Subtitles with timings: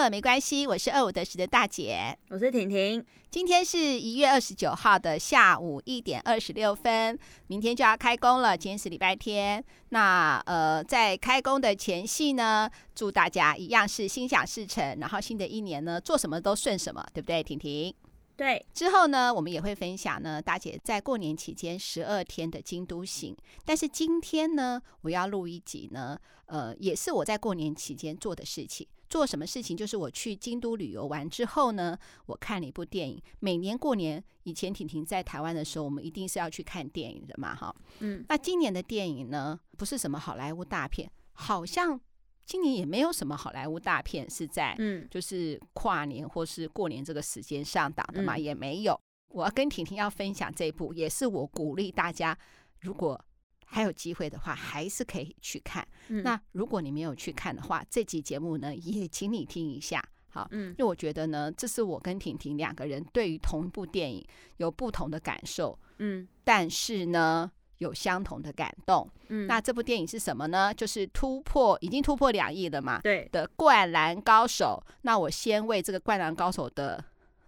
[0.00, 3.04] 了没关系，我是二五得十的大姐，我是婷婷。
[3.30, 7.18] 今天是一月二十九号的下午一点二十六分，
[7.48, 8.56] 明天就要开工了。
[8.56, 17.94] 今天是礼拜天，那呃，在开工的前夕呢，祝大家一样是心想事成，然后新的一年呢，做什么都顺什么，对不对，婷婷？
[18.36, 23.36] 对，之后呢，我们也会分享呢，大姐在过年期间十二天的京都行。
[23.66, 28.86] 但是今天呢，我要录一集呢，呃，也是我在过年期间做的事情。
[29.10, 29.76] 做什么事情？
[29.76, 33.20] 就是我去京都旅游完之后呢，我看了一部电影。
[33.40, 37.74] 每年过年以前，婷婷在台湾的时候，我们一定是要去看电影的嘛，哈。
[37.98, 38.24] 嗯。
[38.28, 42.00] 那今年的电影呢，不是什么好莱坞大片，好像。
[42.46, 49.00] 今年也没有什么好莱坞大片是在，嗯，就是跨年或是过年这个时间上档的嘛，也没有。
[49.28, 52.36] 我要跟婷婷要分享这一部，也是我鼓励大家，
[52.80, 53.24] 如果
[53.70, 55.86] 还有机会的话，还是可以去看。
[56.08, 64.26] 那如果你没有去看的话，这集节目呢，也请你听一下，好，因为我觉得呢，这是我跟婷婷两个人对于同一部电影
[64.58, 67.50] 有不同的感受，嗯，但是呢。
[67.80, 70.70] 有相同的感动，嗯，那这部电影是什么呢？
[70.74, 74.78] 就是突破，已经突破两亿了嘛，对的《灌篮高手》。
[75.00, 77.02] 那我先为这个《灌篮高手》的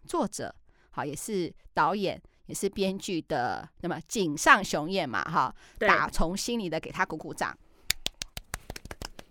[0.07, 0.55] 作者，
[0.89, 7.57] 好，也是导演，也是编剧的，那么井上雄彦嘛，哈，打从心里的给他鼓鼓掌。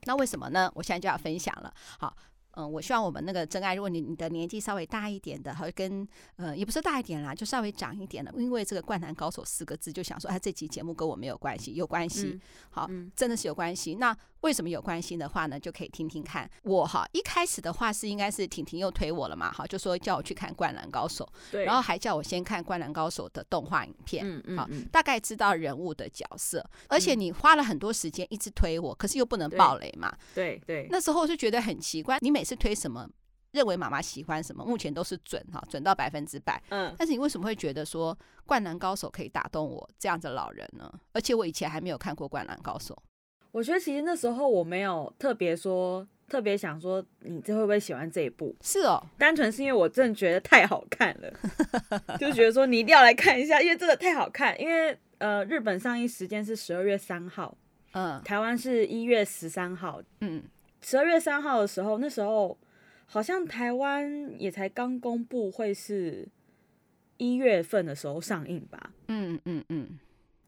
[0.05, 0.71] 那为什么呢？
[0.75, 2.15] 我现在就要分享了，好。
[2.53, 12.37] 嗯，我希望我们那个真爱，如果你你的年纪稍微大一点的，和跟呃也不是大一点啦，就稍微长一点的，因为这个“灌篮高手”四个字，就想说，哎，这期节目跟我没有关系，有关系，
[12.69, 13.95] 好，真的是有关系。
[13.95, 15.59] 那为什么有关心的话呢？
[15.59, 16.49] 就可以听听看。
[16.63, 30.87] 我哈一开始的话是应该是婷婷又推我了嘛，哈，就说叫我去看《灌篮高手》，对，然后还叫我先看《灌篮高手》的动画影片，嗯嗯，好，大概知道人物的角色，而且你花了很多时间一直推我，可是又不能暴雷嘛，对对。
[30.89, 33.07] 那时候我就觉得很奇怪，你每次推什么，
[33.51, 36.95] 认为妈妈喜欢什么，目前都是准哈，准到百分之百，嗯。
[36.97, 38.15] 但是你为什么会觉得说
[38.47, 40.91] 《灌篮高手》可以打动我这样的老人呢？
[41.13, 42.95] 而且我以前还没有看过《灌篮高手》。
[43.51, 48.55] 我觉得其实那时候我没有特别说，特别想说你这会不会喜欢这一部？
[48.61, 51.33] 是哦，单纯是因为我真的觉得太好看了，
[52.17, 54.59] 就觉得说你一定要来看一下，因为真的太好看。
[54.59, 57.55] 因为呃，日本上映时间是十二月三号，
[57.91, 60.41] 嗯，台湾是一月十三号，嗯，
[60.81, 62.57] 十二月三号的时候，那时候
[63.05, 66.27] 好像台湾也才刚公布会是
[67.17, 69.99] 一月份的时候上映吧，嗯嗯嗯。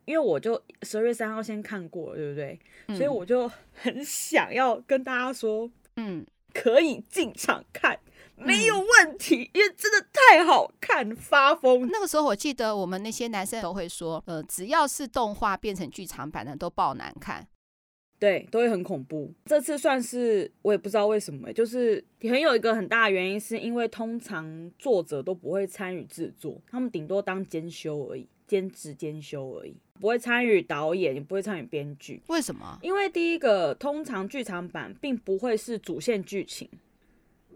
[0.05, 2.59] 因为我就十二月三号先看过了，对不对？
[2.87, 7.97] 嗯、所以我就很想要跟大家说，嗯，可以进场看，
[8.37, 11.87] 嗯、没有问题，因为真的太好看，发疯。
[11.89, 17.47] 那个时候我记得我们那些男生都会说，呃，只要是动画变成剧场版的都爆难看，
[18.19, 19.33] 对，都会很恐怖。
[19.45, 28.27] 这次算是我也不知道为什么，就是很有一个很大的原因，是因为通常作者都不会参与制作，他们顶多当监修而已。
[28.45, 32.21] 兼职兼修而已，不会参与导演，也不会参与编剧。
[32.27, 32.77] 为什么？
[32.81, 36.67] 因为第一个，通常剧场版并不会是主线剧情，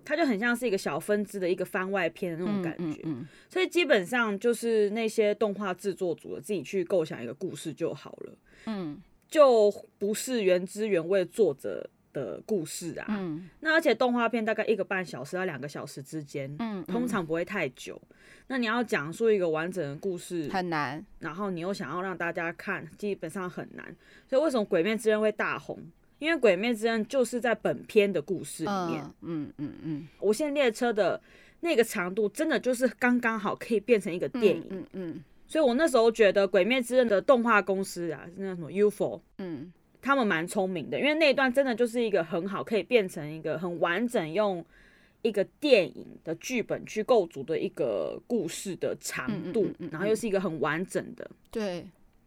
[0.05, 2.83] 它就很像是一个小分支的一个番外篇的那种感觉。
[2.83, 8.33] 嗯嗯嗯、所以基本上就是那些动画制作组的自己去构想一个故事就好了。
[8.65, 18.01] 嗯，就不是原汁原味作者的故事啊，嗯，那而且动画片大概一个半小时到两个小时之间，嗯，通常不会太久。
[18.47, 23.85] 那你要讲述一个完整的故事很难，然后你又想要让大家看，基本上很难。
[24.27, 25.77] 所以为什么《鬼灭之刃》会大红？
[26.19, 31.21] 因为《鬼灭之刃》就是在本片的故事里面，嗯嗯嗯，无限列车的
[31.59, 35.23] 那个长度真的就是刚刚好可以变成一个电影，嗯嗯。
[35.45, 39.71] 所以我那时候觉得《鬼灭之刃》的动画公司啊，是那什么 UFO，嗯。
[40.07, 44.63] 他们蛮聪明的，因为那一段真的就是一个很好，可以变成一个很完整，用
[45.21, 51.29] 一个电影的剧本去构筑的一个故事的长度，嗯嗯嗯嗯，然后又是一个很完整的。
[51.51, 51.85] 对，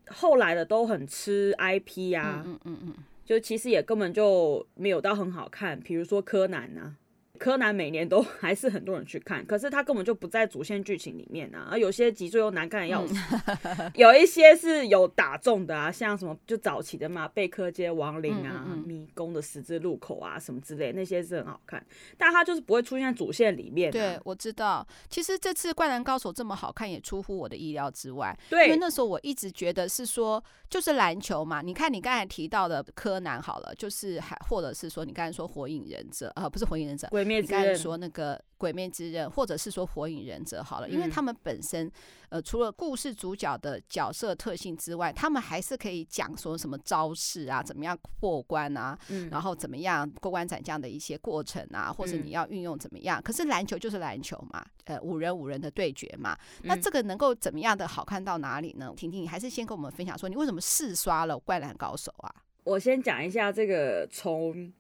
[0.09, 2.95] 后来的都很吃 IP 啊，嗯嗯嗯，
[3.25, 6.97] 就其实也根本就没有到很好看，比如说柯南啊。
[7.41, 13.15] 柯南每年都还是很多人去看，可是他根本就不在主线剧情里面啊，而有些集数又难看的要死，
[13.63, 21.83] 嗯、有一些是有打中的啊，像什么就早期的嘛，贝克街亡灵啊，嗯嗯嗯迷宫的十字路口啊，什么之类，那些是很好看，
[22.19, 23.93] 但他就是不会出现在主线里面、啊。
[23.93, 28.39] 对，我知道，其实这次《灌篮高手》这么好看，也出乎我的意料之外。
[28.51, 37.09] 对，因为那时候我一直觉得是说，就是篮球嘛，你看你刚才提到的柯南好了，就是还或者是说你刚才说火影忍者啊、呃，不是火影忍者。
[37.31, 38.41] 灭之刃说那个。
[38.61, 41.91] 鬼灭之刃，或者是说火影忍者好了，因为他们本身，
[42.29, 53.19] 呃，除了故事主角的角色特性之外，他们还是可以讲说什么招式啊，怎么样过关啊，嗯、然后怎么样过关斩将的一些过程啊，或者你要运用怎么样。
[53.23, 58.93] 可是篮球就是篮球嘛，呃，五人五人的对决嘛，那这个能够怎么样的好看到哪里呢？
[58.95, 62.35] 婷婷，你还是先跟我们分享说，你为什么四刷了《灌篮高手》啊？
[62.65, 64.71] 我先讲一下这个，从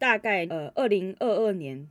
[0.00, 1.88] 大概呃二零二二年。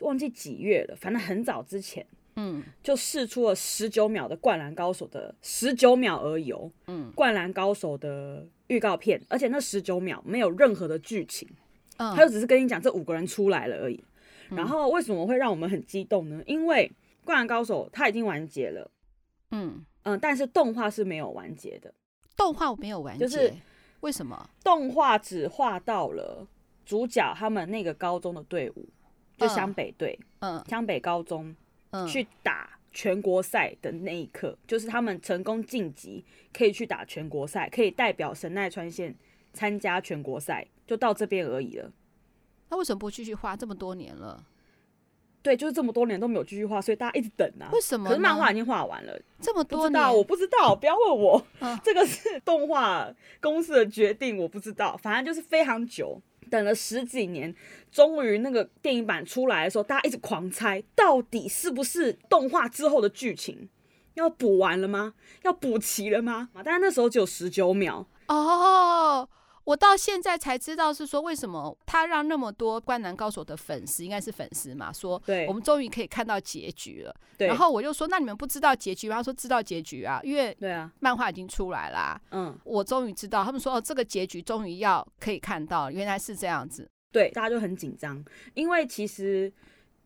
[0.00, 2.06] 忘记几月了，反正很早之前，
[2.36, 6.52] 嗯，就试出了十九秒的《灌篮高手》的十九秒而已，
[6.86, 11.48] 嗯，《灌篮高手》的预告片，而且那十九秒没有任何的剧情，
[11.96, 14.04] 嗯，他就只是跟你讲这五个人出来了而已。
[14.50, 16.40] 然后为什么会让我们很激动呢？
[16.46, 16.88] 因为
[17.26, 18.88] 《灌篮高手》它已经完结了，
[19.50, 21.92] 嗯嗯，但是动画是没有完结的，
[22.36, 23.52] 动画没有完结，就是
[23.98, 24.48] 为什么？
[24.62, 26.46] 动画只画到了
[26.88, 28.88] 主角他们那个高中的队伍。
[29.36, 31.54] 就湘北队，嗯，湘北高中，
[31.90, 39.14] 嗯，去打全国赛的那一刻，嗯，就是他们成功晋级，可以去打全国赛，可以代表神奈川县
[39.52, 41.92] 参加全国赛，就到这边而已了。
[42.68, 43.56] 他为什么不继续画？
[43.56, 44.44] 这么多年了，
[45.40, 47.70] 对，就是这么多年都没有继续画，所以大家一直等啊。
[47.72, 48.08] 为什么？
[48.08, 53.08] 可是漫画已经画完了，这么多年，不知道，我不知道，不要问我，嗯，这个是动画
[53.40, 56.20] 公司的决定，我不知道，反正就是非常久。
[56.48, 57.54] 等了十几年，
[57.92, 63.68] 终于那个电影版出来的时候，大家一直狂猜，到底是不是动画之后的剧情
[64.14, 65.14] 要补完了吗？
[65.42, 66.48] 要补齐了吗？
[66.64, 69.28] 但是那时候只有十九秒哦。
[69.68, 77.14] 我到现在才知道是说，为什么他让那么多《灌篮高手》的粉丝，应该是粉丝嘛，说对，我们终于可以看到结局了。
[77.36, 79.16] 对，然后我就说，那你们不知道结局吗？
[79.16, 82.18] 他说知道结局啊，因为对啊，漫画已经出来啦。
[82.30, 86.90] 嗯，我终于知道，他们说哦，这个结局终于要可以看到，原来是这样子。
[87.12, 88.24] 对，大家就很紧张，
[88.54, 89.52] 因为其实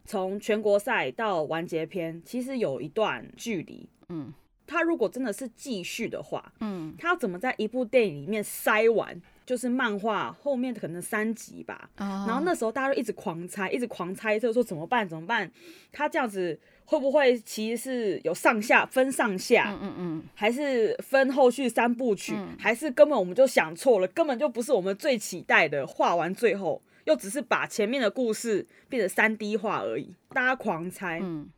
[0.04, 3.88] 从全国赛到完结篇，其实有一段距离。
[4.08, 4.34] 嗯，
[4.66, 9.22] 他如果真的是继续的话，嗯，他要怎么在一部电影里面塞完？
[9.44, 12.08] 就是漫画后面可能三集吧，oh.
[12.28, 15.08] 然后那时候大家就一直狂猜，一直狂猜测说怎么办？
[15.08, 15.50] 怎么办？
[15.90, 19.72] 他这样子会不会其实是有上下分上下？
[19.72, 22.34] 嗯嗯嗯，还是分后续三部曲？
[22.36, 24.06] 嗯、还是根本我们就想错了？
[24.08, 25.86] 根本就不是我们最期待的。
[25.86, 31.18] 画完最后又只是把前面的故事变成三 D 画而已，大家狂猜。
[31.20, 31.48] 嗯，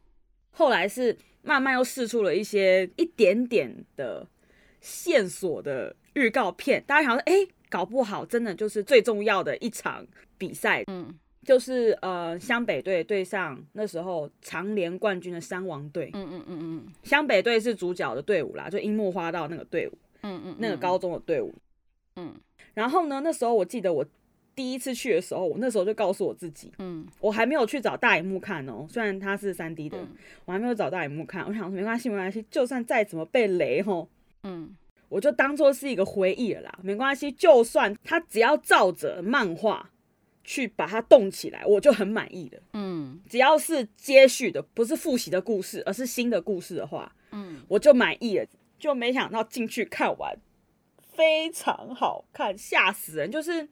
[0.53, 4.27] 后来是慢慢又试出了一些一点点的
[4.81, 7.49] 线索的预告片，大家想说，哎、欸。
[7.75, 10.07] 搞不好真的就是最重要的一场
[10.39, 11.13] 比赛，嗯，
[11.43, 21.53] 就是呃湘北队对上那时候常联冠军的山王队，嗯嗯嗯嗯，湘北队是主角的队伍啦，就樱木花道那个队伍，嗯嗯，那个高中的队伍，
[22.15, 22.33] 嗯，
[22.75, 24.07] 然后呢，那时候我记得我
[24.55, 29.99] 第一次去的时候，我那时候就告诉我自己，嗯，我还没有去找大荧幕看哦，虽然它是三 D 的，
[30.45, 34.09] 我还没有找大荧幕看，我想说没关系没关系，就算再怎么被雷吼，
[34.45, 34.77] 嗯。
[35.15, 39.93] 我就当做是一个回忆了啦，没关系，就算他只要照着漫画
[40.43, 42.61] 去把它动起来，我就很满意了。
[42.73, 48.47] 嗯，只要是接续的，不是复习的故事，而是新的故事的话，嗯，我就满意了。
[48.77, 50.37] 就没想到进去看完，
[51.01, 53.31] 非常好看，吓死人。
[53.31, 53.69] 就是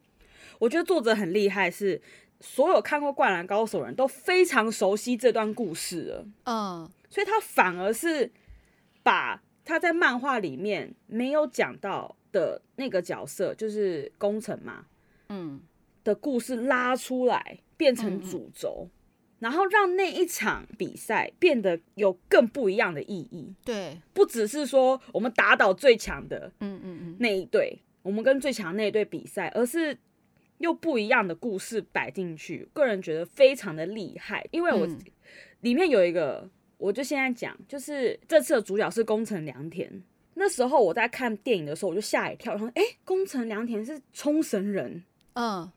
[0.59, 2.01] 我觉得作者很厉害，是
[2.39, 6.25] 所有看过《灌篮高手》的人都非常熟悉这段故事了。
[6.45, 8.31] 嗯，所以他反而是
[9.03, 9.41] 把。
[9.65, 14.87] 他在漫画里面没有讲到的那个角色，就是工程嘛，
[15.29, 15.61] 嗯，
[16.03, 18.91] 的故事拉出来变成主轴，嗯嗯，
[19.39, 23.53] 然后让那一场比赛变得有更不一样的意义。
[23.63, 29.97] 对，不只是说我们打倒最强的，嗯嗯嗯，那一队，我们跟最强那一队比赛，而是
[30.57, 32.67] 又不一样的故事摆进去。
[32.73, 34.85] 个人觉得非常的厉害，因为我
[35.61, 36.49] 里面有一个。
[36.77, 39.89] 我就现在讲，就是这次的主角是宫城良田。
[40.35, 45.03] 那时候我在看电影的时候，我就吓一跳，然后：“哎，宫城良田是冲绳人？”
[45.33, 45.71] 嗯，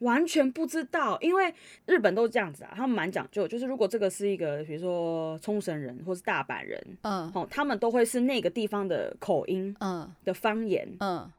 [0.00, 1.54] 完全不知道，因为
[1.86, 11.30] 日本都是这样子啊，他们蛮讲究，就是如果这个是一个，比如说冲绳人或是大阪人，嗯，哦，他们都会是那个地方的口音，嗯，的方言，嗯，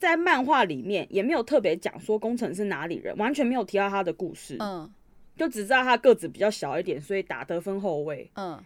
[0.00, 4.92] 在漫画里面也没有特别讲说宫城是哪里人，完全没有提到他的故事，嗯。
[5.36, 8.30] 就只知道他个子比较小一点，所以打得分后卫。
[8.34, 8.58] 嗯，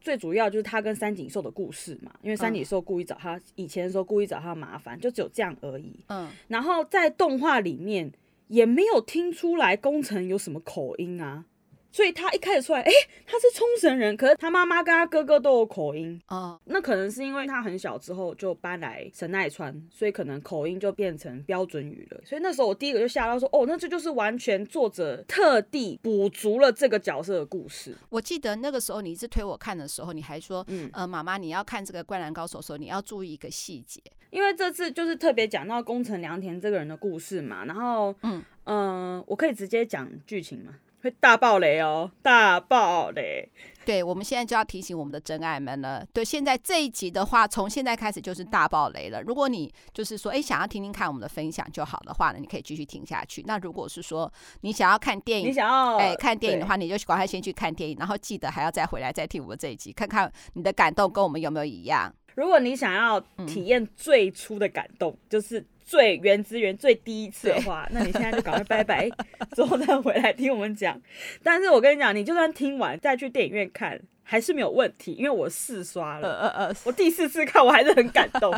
[0.00, 5.98] 最主要就是他跟三井寿的故事嘛，因为三井寿故意找他，以前的时候故意找他麻烦，就只有这样而已。
[6.08, 8.12] 嗯，然后在动画里面
[8.48, 11.44] 也没有听出来宫城有什么口音啊，
[11.92, 16.58] 所以他一开始出来，哎、欸，他是冲绳人，可是他妈妈跟他哥哥都有口音啊。
[16.64, 22.20] 那可能是因为他很小之后就搬来神奈川，所以可能口音就变成标准语了。
[22.24, 27.94] 所以那时候我第一个就吓到说，哦，那这就是完全作者特地补足了这个角色的故事。
[28.08, 37.66] 我记得那个时候你一直推我看的时候，你还说，嗯，呃，妈妈，你要看这个《灌篮高手》的时候，你要注意一个细节，因为这次就是特别讲到宫城良田这个人的故事嘛。
[37.66, 40.74] 然后，嗯嗯、呃，我可以直接讲剧情吗？
[41.02, 43.48] 会大爆雷哦，大爆雷！
[43.84, 46.06] 对，我们现在就要提醒我们的真爱们了。
[46.12, 49.20] 对，现在这一集的话，从现在开始就是大爆雷了。
[49.20, 53.42] 如果你就是说，哎，想要听听看我们的分享就好的话呢，你可以继续听下去。
[53.44, 62.14] 那如果是说你想要看电影，你想要哎看电影的话，你就赶快先去看电影，然后记得还要再回来再听我们这一集，看看你的感动跟我们有没有一样。
[62.36, 65.66] 如果你想要体验最初的感动，嗯、就是。
[65.84, 69.10] 最原汁原最第一次的话，那你现在就赶快拜拜，
[69.54, 71.00] 之后再回来听我们讲。
[71.42, 76.28] 但是我跟你讲，你就算听完再去电影院看，还是没有问题，因为我四刷了。
[76.28, 78.54] 呃呃呃，我第四次看我还是很感动。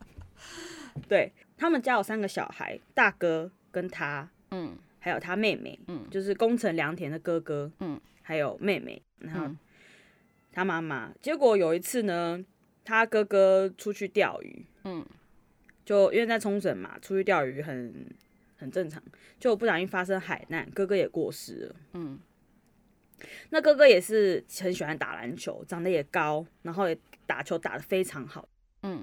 [1.08, 9.46] 对，他们家有三个小孩，大哥跟他，嗯，还有他妹妹，嗯，就是宫城良田的哥哥，嗯，还有妹妹，然后
[10.52, 11.10] 他妈妈。
[11.22, 12.44] 结果有一次呢，
[12.84, 15.04] 他哥哥出去钓鱼，嗯。
[15.88, 18.04] 就因为在冲绳嘛，出去钓鱼很
[18.58, 19.02] 很正常，
[19.40, 21.76] 就不小心发生海难，哥哥也过世了。
[21.94, 22.18] 嗯，
[23.48, 28.46] 那哥哥也是很喜欢打篮球，长得也高，然后也打球打得非常好。
[28.82, 29.02] 嗯，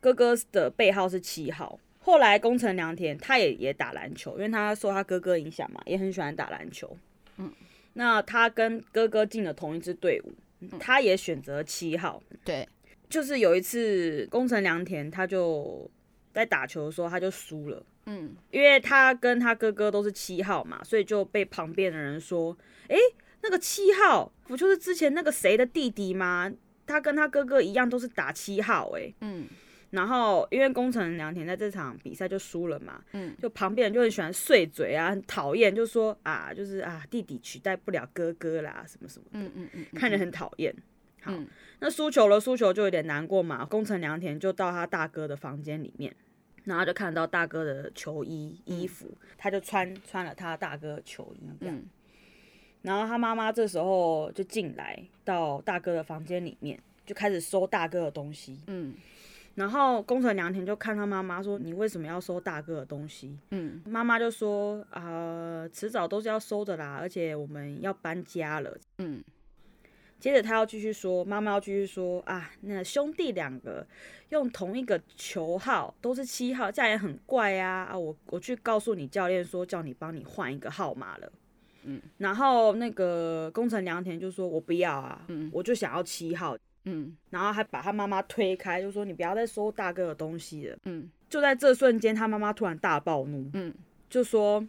[0.00, 1.78] 哥哥的背号是七号。
[2.00, 6.98] 后来宫城良田他也也打篮球，因为他受他哥哥影响嘛，也很喜欢打篮球。
[7.36, 7.52] 嗯，
[7.92, 10.34] 那他跟哥哥进了同一支队伍，
[10.80, 12.20] 他也选择七号。
[12.44, 12.68] 对，
[13.08, 15.88] 就是有一次宫城良田他就。
[16.36, 17.82] 在打球的时候，他就输了。
[18.04, 22.56] 嗯，因为他跟他哥哥都是七号嘛，所以就被旁边的人说
[22.88, 22.96] ：“哎，
[23.42, 26.52] 那个七号不就是之前那个谁的弟弟吗？
[26.86, 29.46] 他跟他哥哥一样，都是打七号。”哎，嗯。
[29.90, 40.74] 然后因为宫城良田在这场比赛就输了嘛，嗯，就旁边人就很喜欢碎嘴啊，很讨厌，就说啊，就是啊，弟弟取代不了哥哥啦，什么什么的，嗯嗯嗯，看着很讨厌。
[41.22, 41.32] 好，
[41.78, 43.64] 那输球了，输球就有点难过嘛。
[43.64, 46.14] 宫城良田就到他大哥的房间里面。
[46.66, 51.74] 然后就看到大哥的球衣衣服，嗯、他就穿穿了他大哥的球衣这样。
[51.74, 51.86] 嗯、
[52.82, 58.60] 然后他妈妈这时候就进来到大哥的房间里面，就开始收大哥的东西。
[58.66, 58.94] 嗯。
[59.54, 63.80] 然后宫城良田就看他妈妈说：“你为什么要收大哥的东西？”嗯。
[63.86, 69.24] 妈妈就说：“啊、呃，迟早都是要收的啦，而且我们要搬家了。”嗯。
[70.18, 73.86] 接着他要继续说，妈妈要继续说啊，那兄弟两个
[74.30, 77.96] 用同一个球号都是七号，这样也很怪啊啊！
[77.96, 81.32] 我我去告诉你教练说，叫你帮你换一个号码了。
[81.84, 86.56] 嗯，然后那个宫城良田就说，我不要啊，嗯，我就想要七号。
[86.88, 90.76] 嗯，然后还把他妈妈推开，就说你不要再收大哥的东西了。
[90.84, 93.74] 嗯，就在这瞬间，他妈妈突然大暴怒，嗯，
[94.08, 94.66] 就说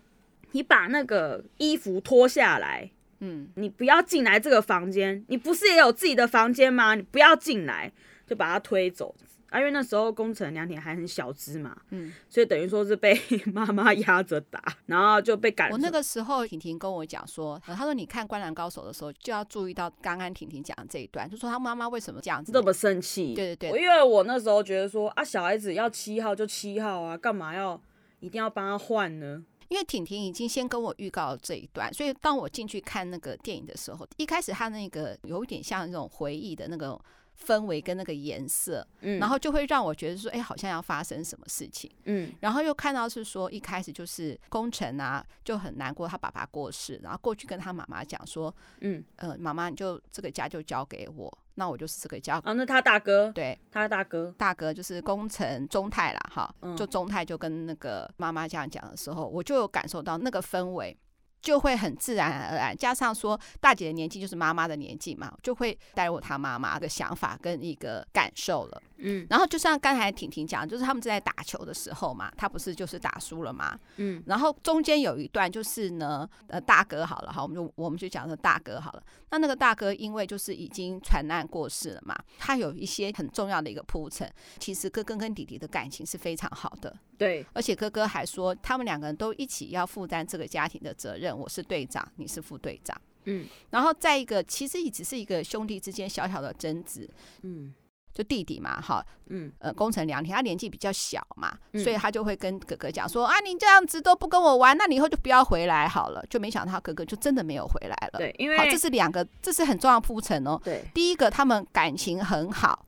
[0.51, 2.89] 你把那个衣服脱下来。
[3.19, 6.95] 嗯，你不要进来这个房间，你不是也有自己的房间吗？
[6.95, 7.91] 你不要进来，
[8.25, 9.15] 就把他推走。
[9.50, 13.17] 啊，因为那时候工程良田还很小只嘛，嗯，所以等于说是被
[13.53, 15.71] 妈妈压着打，然后就被赶。
[15.71, 23.33] 我那个时候婷婷跟我讲说，他说你看《灌篮高手》的时候就要注意到刚刚婷婷讲的这一段，就说她妈妈为什么这样子这么生气？
[23.33, 27.81] 对对对，因为我那时候觉得说啊，小孩子要七号就七号啊，干嘛要
[28.19, 29.41] 一定要帮他换呢？
[29.69, 37.00] 因为婷婷已经先跟我预告这一段，所以当我进去看那个电影的时候，一开始他那个有点像那种回忆的那个
[37.46, 51.38] 氛围跟那个颜色，嗯，然后就会让我觉得说，哎，好像要发生什么事情，嗯，然后又看到是说一开始就是工程啊就很难过，他爸爸过世，然后过去跟他妈妈讲说，嗯，呃，妈妈你就这个家就交给我。
[51.60, 60.96] 那我就是这个家啊，那他大哥，对，他大哥，大哥就是工程中泰啦，哈，就中泰就跟那个妈妈这样讲的时候，我就有感受到那个氛围。
[61.41, 68.82] 就会很自然而然，加上说大姐的年纪就是妈妈的年纪嘛，就会带入她妈妈的想法跟一个感受了。
[69.00, 73.77] 嗯，然后就像刚才婷婷讲，就是他们正在打球的时候嘛，他不是就是打输了嘛。
[73.98, 79.03] 嗯，然后中间有一段就是呢，呃，大哥好了哈，我们就我们就讲说大哥好了。
[79.29, 84.27] 那那个大哥因为就是已经传难过世了嘛，他有一些很重要的一个铺陈。
[84.58, 86.96] 其实哥哥跟弟弟的感情是非常好的。
[87.20, 91.26] 对，而且哥哥还说，他们两个人都一起要负担这个家庭的责任。
[91.36, 92.96] 我是队长，你是副队长。
[93.25, 97.10] 嗯，然后再一个，其实也只是一个兄弟之间小小的争执。
[97.41, 97.74] 嗯，
[98.13, 106.24] 就弟弟嘛，哈，嗯，呃，工程良田，他年纪比较小嘛，嗯、所以他就会跟哥哥讲说啊，你这样子都不跟我玩，那你以后就不要回来好了。
[106.29, 108.17] 就没想到他哥哥就真的没有回来了。
[108.19, 110.57] 对，因为好，这是两个，这是很重要的铺陈哦。
[110.63, 112.86] 对，第一个他们感情很好，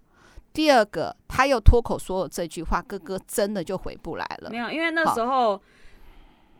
[0.53, 4.49] 第二个他又脱口说了这句话，哥哥真的就回不来了。
[4.49, 5.61] 没有，因为那时候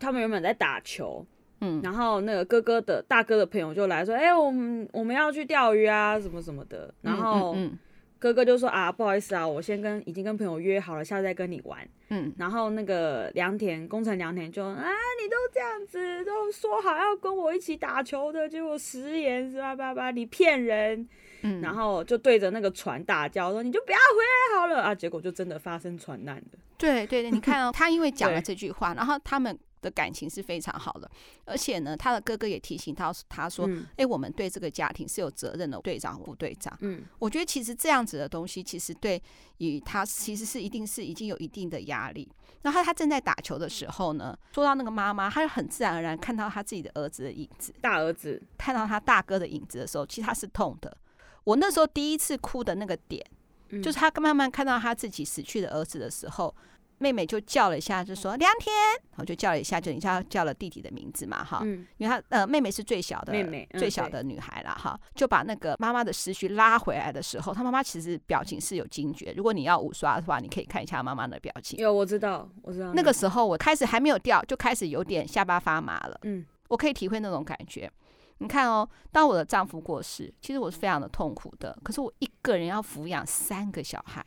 [0.02, 1.26] 他们原本在打球。
[1.62, 6.94] 嗯，然后那个哥哥的大哥的朋友就来说，哎、欸，我们我们要去钓鱼啊，什么什么的。
[7.02, 7.56] 然后
[8.18, 11.88] 哥哥就说啊，不好意思啊，我先跟已经跟朋友约好了，下次再跟你玩。
[12.10, 14.90] 嗯，然后那个良田工程良田就啊，
[15.22, 19.76] 你都这样子都说好要跟我一起打球的，结果食言是吧？
[19.76, 21.08] 吧吧，你骗人。
[21.42, 24.96] 嗯，然后就对着那个船大叫说，你就不要回来好了啊！
[24.96, 26.60] 结果就真的发生船难了。
[26.78, 29.58] 对对对，你看哦，他因为讲了这句话，然后他们。
[29.82, 31.10] 的感情是非常好的，
[31.46, 39.22] 而且呢，他的哥哥也提醒他，他说：“哎、嗯，我们对这个家庭是有责任的，队长、副队长。”嗯，我觉得其实这样子的东西，其实对
[39.58, 42.30] 于他其实是一定是已经有一定的压力。
[42.62, 50.98] 然后他正在打球的时候呢，说到那个妈妈，他就很自然而然看到他自己的儿子的影子，大儿子看到他大哥的影子的时候，其实他是痛的。
[51.46, 53.26] 我那时候第一次哭的那个点，
[53.70, 56.54] 嗯、就是他慢慢看到他自己死去的儿子的时候。
[57.00, 58.74] 妹妹就叫了一下，就说梁天，
[59.12, 69.34] 然后就叫了一下，就你叫叫了弟弟的名字嘛，哈，嗯，因为他呃妹妹是最小的妹妹，最小的女孩了，哈，就把那个妈妈的思绪拉回来的时候，她妈妈其实表情是有惊觉。
[69.36, 71.80] 如果你要五刷的话，你可以看一下妈妈的表情。
[71.80, 72.94] 有，我知道，我知道。
[72.94, 76.20] 那个时候我开始还没有掉，就开始有点下巴发麻了。
[76.24, 77.90] 嗯，我可以体会那种感觉。
[78.40, 81.78] 你看哦，当我的丈夫过世，其实我是非常的痛苦的。
[81.84, 84.24] 可是我一个人要抚养三个小孩，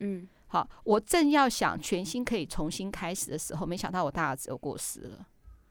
[0.00, 0.28] 嗯。
[0.48, 5.26] 好，我正要想全新可以重新开始的时候，没想到我大儿子又过世了。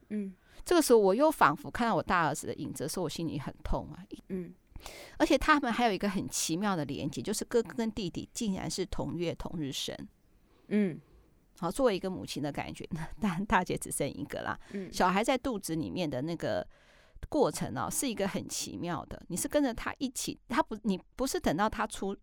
[0.10, 4.04] 嗯，这个时候我又仿佛看到我大儿子的影子，所以我心里很痛啊。
[4.30, 4.54] 嗯，
[5.18, 9.96] 而且他们还有一个很奇妙的连接，就是哥哥跟弟弟竟然是同月同日生。
[10.68, 11.00] 嗯，
[11.58, 12.88] 好，作为一个母亲的感觉，
[13.22, 14.60] 当然大姐只剩一个啦。
[14.74, 16.68] 嗯，小孩在肚子里面的那个
[17.30, 19.20] 过程啊，是一个很奇妙的。
[19.30, 22.16] 你是跟着他一起，他不，你不是等到他出。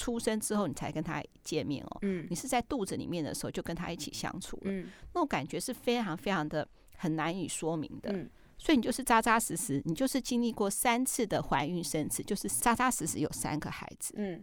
[0.00, 1.98] 出生之后，你才跟他见面哦。
[2.00, 4.62] 嗯，你是在肚子里面的时候就跟他一起相处了。
[4.72, 6.66] 嗯，那种感觉是非常非常的
[6.96, 8.10] 很难以说明的。
[8.10, 14.14] 嗯，所以你就是扎扎实实，你就是经历过三次的怀孕生子，就是扎扎实实有三个孩子。
[14.16, 14.42] 嗯，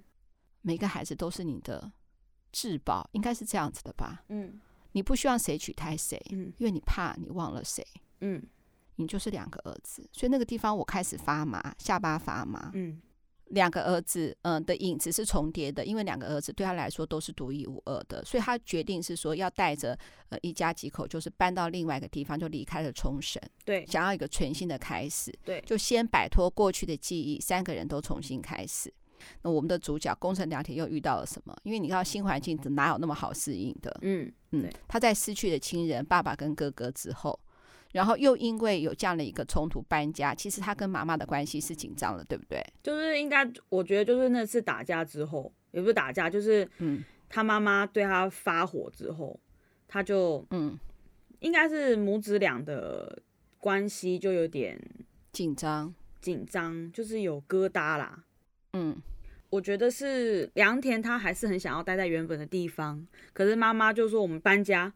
[0.62, 1.92] 每个孩子都是你的
[2.52, 4.24] 至宝，应该是这样子的吧？
[4.30, 7.84] 嗯，你不希望谁取代谁，嗯，因为你怕你忘了谁。
[8.22, 8.46] 嗯，
[8.98, 12.70] 你就是两个儿子，所以那个地方我开始发麻，下巴发麻。
[12.76, 13.02] 嗯。
[13.50, 19.98] 两个儿子，嗯、呃、的影子是重叠的，因为两个儿子对他来说都是独一无二的，所以他决定是说要带着
[20.30, 28.94] 呃一家几口，就是搬到另外一个地方，就离开了冲绳，对，想要一个全新的开始，对，就先摆脱过去的记忆，三个人都重新开始。
[29.42, 31.56] 那我们的主角宫城良田又遇到了什么？
[31.64, 33.98] 因为你知道新环境哪有那么好适应的？
[34.02, 37.40] 嗯嗯，他在失去了亲人爸爸跟哥哥之后。
[37.94, 42.64] 然后又因为有这样的一个冲突搬家，其实他跟妈妈的关系是紧张的，对不对？
[42.84, 49.40] 就是应该，我觉得就是那次打架之后，也不是打架，就是嗯，他妈妈对他发火之后，
[49.88, 50.78] 他就嗯，
[51.40, 53.22] 应该是母子俩的
[53.58, 54.80] 关系就有点
[55.32, 58.24] 紧张，紧张就是有疙瘩啦。
[58.74, 58.96] 嗯，
[59.50, 64.94] 我觉得是良田他还是很想要待在原本的地方，可是妈妈就说我们搬家。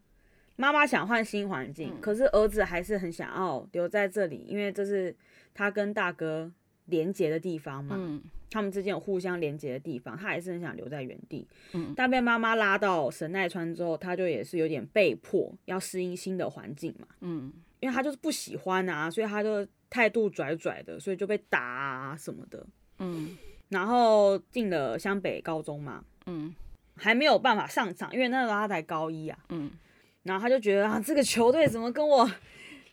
[0.62, 5.15] 妈妈想换新环境，可是儿子还是很想要留在这里，因为这是
[5.56, 6.52] 他跟大哥
[6.86, 7.95] 连接的地方嘛。
[7.97, 8.21] 嗯，
[8.52, 11.47] 他们之间有互相连接的地方，他还是很想留在原地。
[11.74, 17.08] 嗯，但被妈妈拉到神奈川之后，他就也是有点被迫要适应新的环境嘛。
[17.21, 22.63] 嗯，因为他就是不喜欢啊，所以他就态度拽拽的，所以就被打啊什么的。
[23.00, 23.36] 嗯，
[23.69, 26.06] 然后进了湘北高中嘛。
[26.28, 26.54] 嗯，
[26.97, 29.39] 还没有办法上场，因为那时候他才高一啊。
[29.50, 29.71] 嗯。
[30.24, 32.30] 然后他就觉得啊，这个球队怎么跟我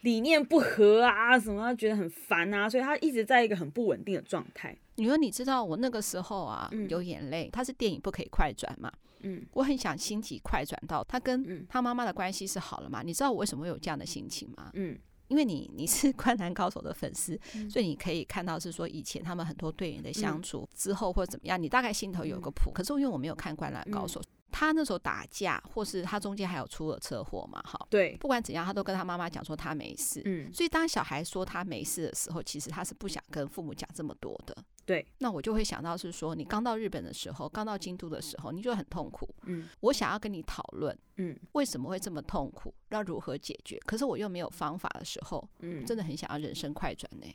[0.02, 1.38] 理念不合啊？
[1.38, 4.76] 什么他觉得很烦啊，所以他一直在一个很不稳定的状态。
[4.94, 7.48] 你说你知道我那个时候啊，嗯、有眼泪。
[7.52, 8.90] 他是电影不可以快转嘛？
[9.20, 13.02] 嗯，我很想心急快转到他跟他妈妈的关系是好了嘛？
[13.02, 14.70] 你知道我为什么会有这样的心情吗？
[14.74, 22.70] 嗯，因为你你是 灌篮高手的粉丝，嗯、所以你可以看到是说以前他们很多队员的相处、嗯、之后或者怎么样，你大概心头有个谱。
[22.70, 24.22] 嗯、可是因为我没有看灌篮高手。
[24.48, 27.62] 嗯他那时候打架，或是他中间还有出了车祸嘛？
[27.62, 30.22] 哈，对，不管怎样，他都跟他妈妈讲说他没事。
[30.24, 34.56] 嗯，所以当小孩说他没事的时候，其实他是不想跟父母讲这么多的。
[34.86, 39.28] 对，那我就会想到是说，你刚到日本的时候，刚到京都的时候，你就很痛苦。
[39.42, 43.78] 嗯，我想要跟你讨论，嗯，为什么会这么痛苦，要如何解决？
[43.80, 47.26] 可是我又没有方法的时候，嗯，真的很想要人生快转呢。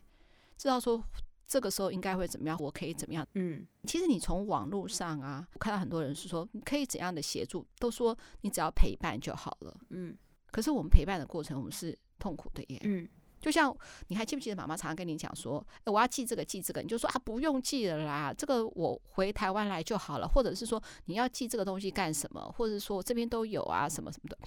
[0.57, 1.03] 知道说
[1.47, 2.57] 这个时候应该会怎么样？
[2.59, 3.27] 我可以怎么样？
[3.33, 9.75] 嗯，其实你从网络上啊，我看到很多人是说你可以怎样的协助，都说你只要陪伴就好了。
[9.89, 10.17] 嗯，
[10.51, 12.79] 可是我们陪伴的过程，我们是痛苦的耶。
[12.83, 13.07] 嗯，
[13.39, 13.75] 就像
[14.07, 24.37] 你还记不记得妈妈常常跟你讲说，诶，我要寄这个寄这个，你就说啊不用寄了啦，这个我回台湾来就好了，或者是说你要寄这个东西干什么，或者是说我这边都有啊什么什么的，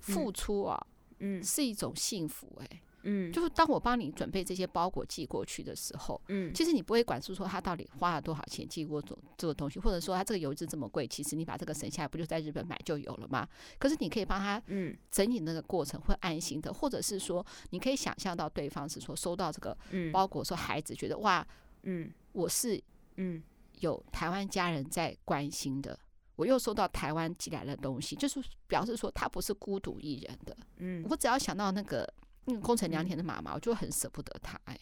[0.00, 0.86] 付出啊，
[1.18, 2.80] 嗯，是一种幸福诶。
[3.02, 13.48] 嗯，就是当我帮你准备这些包裹寄过去的时候，嗯，其实你不会管是说他到底花了多少钱寄过这这个东西，或者说他这个邮资这么贵，其实你把这个省下来，不就在日本买就有了吗？
[13.78, 19.76] 可是你可以帮他，嗯，整理那个过程会安心的，或者是说你可以想象到对方是说收到这个
[20.12, 21.46] 包裹，说孩子觉得哇，
[21.82, 22.82] 嗯，我是
[23.16, 23.42] 嗯。
[23.80, 25.98] 有台湾家人在关心的，
[26.36, 32.08] 我又收到台湾寄来的东西，就是表示说他不是孤独一人的，嗯，我只要想到那个。
[32.44, 34.60] 那个宫城良田的妈妈，我就很舍不得她。
[34.64, 34.78] 哎，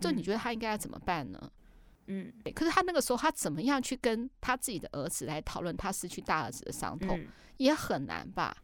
[0.00, 1.52] 就你觉得她应该要怎么办呢？
[2.06, 7.24] 嗯，可是她那个时候，她怎么样去跟她自己的儿子来讨论她失去大儿子的伤痛，
[7.56, 8.56] 也很难吧？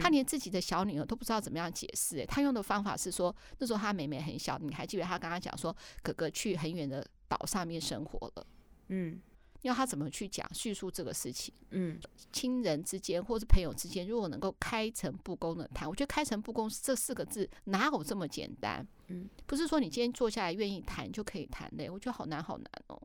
[0.00, 2.20] 她连自己的小女儿都不知道怎么样解释。
[2.20, 8.46] 哎，她用的方法是说，那时候她妹妹很小，你还记得她刚刚讲说，哥哥去很远的岛上面生活了。
[8.88, 9.20] 嗯。
[9.68, 11.54] 要他怎么去讲叙述这个事情？
[11.70, 11.98] 嗯，
[12.32, 18.86] 亲人之间或是朋友之间，如果能够开诚布公的谈，我觉得开诚布公这四个字哪有这么简单？
[19.08, 23.00] 嗯，不是说你今天坐下来愿意谈就可以谈的，我觉得好难好难哦，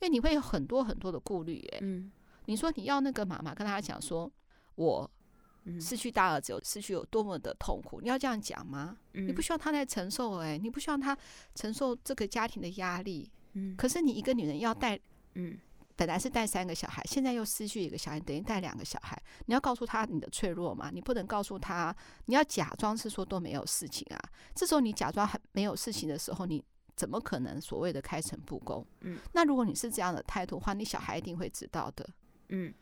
[0.00, 1.60] 因为你会有很多很多的顾虑。
[1.72, 2.10] 哎，嗯，
[2.46, 4.30] 你说你要那个妈妈跟他讲说，
[4.74, 5.10] 我
[5.80, 8.96] 失去大儿子，失去有多么的痛苦，你要这样讲吗？
[9.14, 11.16] 嗯你不需要他来承受，哎，你不需要他
[11.54, 13.30] 承受这个家庭的压力。
[13.54, 14.98] 嗯，可是你一个女人要带，
[15.34, 15.56] 嗯。
[15.96, 19.20] 本来是带三个小孩，现在又失去一个小孩，等于带两个小孩。
[19.46, 20.90] 你要告诉他你的脆弱嘛？
[20.92, 21.94] 你不能告诉他，
[22.26, 24.20] 你要假装是说都没有事情啊。
[24.54, 26.62] 这时候你假装很没有事情的时候，你
[26.96, 28.84] 怎么可能所谓的开诚布公？
[29.02, 32.08] 嗯，那如果你是这样的态度的话，你小孩一定会知道的。
[32.48, 32.74] 嗯，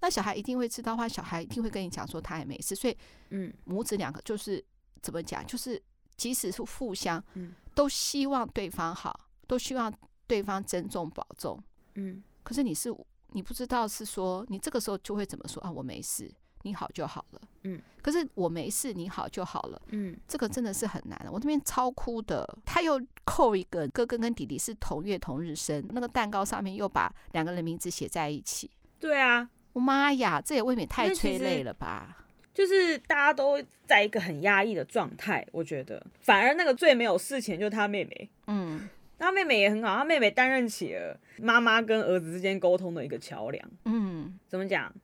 [0.00, 2.74] 那小孩一定会知道的话，小孩一定会跟你讲说他也没事。
[2.74, 2.96] 所以，
[3.30, 4.64] 嗯，母子两个就是
[5.00, 5.46] 怎么讲？
[5.46, 5.80] 就是
[6.16, 9.92] 即使是互相，嗯，都希望对方好，都希望
[10.26, 11.62] 对方珍重保重。
[11.94, 12.20] 嗯。
[12.48, 12.90] 可是你是
[13.32, 15.70] 你不知道是说你这个时候就会怎么说啊？
[15.70, 16.32] 我没事，
[16.62, 17.40] 你好就好了。
[17.64, 17.78] 嗯。
[18.00, 19.82] 可是我没事，你好就好了。
[19.88, 20.16] 嗯。
[20.26, 21.28] 这个真的是很难。
[21.30, 28.70] 我这边超哭的，他又扣一个哥哥跟弟弟是同月同日生，那个蛋糕上面又把两个人名字写在一起。
[28.98, 32.24] 对啊，我妈呀，这也未免太催泪了吧？
[32.54, 38.30] 就是大家都在一个很压抑的状态，我觉得反而那个最没有事情就是他妹妹。
[38.46, 38.88] 嗯。
[39.18, 43.70] 他妹妹也很好，他妹妹担任起了妈妈跟儿子之间沟通的一个桥梁。
[43.84, 44.94] 嗯，怎么讲？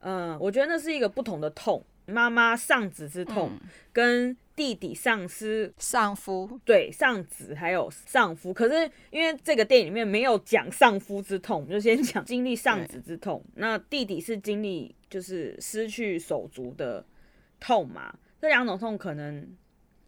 [0.00, 8.52] 嗯，我觉得那是一个不同的痛，妈妈丧子之痛，嗯、跟弟弟丧失丧夫，对，丧子还有丧夫。
[8.52, 13.44] 可是因为这个电影里面没有讲丧夫之痛，我们就先讲经历丧子之痛。
[13.54, 17.04] 那弟弟是经历就是失去手足的
[17.60, 18.12] 痛嘛？
[18.40, 19.46] 这两种痛可能。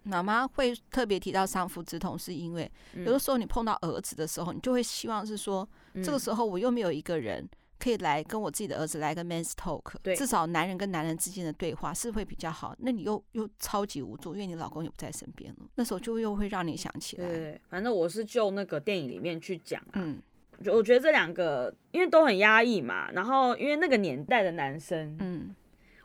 [0.05, 5.69] 妈妈会特别提到丧夫之痛，是因为有的时候你碰到儿子的时候，你就会希望是说，
[6.03, 12.75] 这个时候我又没有一个人可以来跟我自己的儿子来个 man's talk，对至少男人跟男人之间的对话是会比较好。
[12.79, 17.29] 那你又又超级无助，因为你老公也不在身边了，那时候就又会让你想起来。
[17.29, 20.21] 对，反正我是就那个电影里面去讲，嗯，
[20.63, 25.55] 就我觉得这两个因为都很压抑嘛，然后因为那个年代的男生，嗯。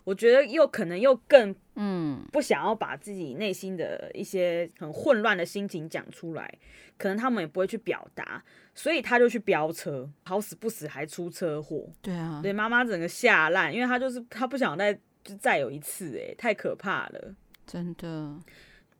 [0.07, 6.49] 我觉得又可能又更嗯不想要把自己内心的一些很混乱的心情讲出来，
[6.97, 8.41] 可能他们也不会去表达，
[8.73, 11.89] 所以他就去飙车，好死不死还出车祸。
[12.01, 14.93] 对啊，对妈妈整个吓烂，因为他就是他不想再
[15.25, 18.39] 就再有一次，哎，太可怕了，真的。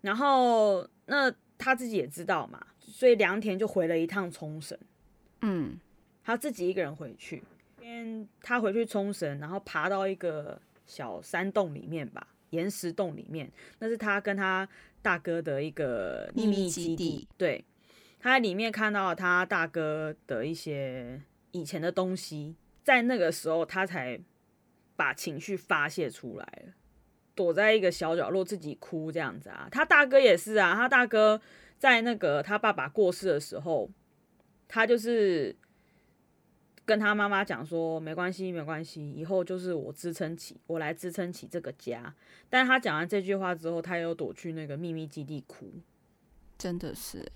[0.02, 4.78] 然后那他自己也知道嘛，所以良田就回了一趟冲绳，
[5.40, 5.80] 嗯，
[6.22, 7.42] 他自己一个人回去，
[7.80, 7.88] 因
[8.20, 10.60] 为他回去冲绳，然后爬到一个。
[10.88, 14.68] 小山洞里面吧，岩石洞里面，那是他跟他
[15.02, 17.28] 大哥的一个秘密基地。
[17.38, 17.64] 对，
[18.20, 21.22] 他在里面看到了他大哥的一些
[21.52, 24.20] 以前的东西，在那个时候他才
[24.96, 26.74] 把情绪发泄出来了，
[27.36, 29.68] 躲在一个小角落自己哭这样子啊。
[29.70, 31.40] 他大哥也是啊，他大哥
[31.78, 33.90] 在那个他爸爸过世的时候，
[34.68, 35.56] 他就是。
[36.88, 42.16] 跟他妈妈讲说，没关系，没关系，以后就是我支撑起，我来支撑起这个家。
[42.50, 45.70] 但是他讲完这句话之后，他又躲去那个秘密基地哭，
[46.58, 47.30] 真的是，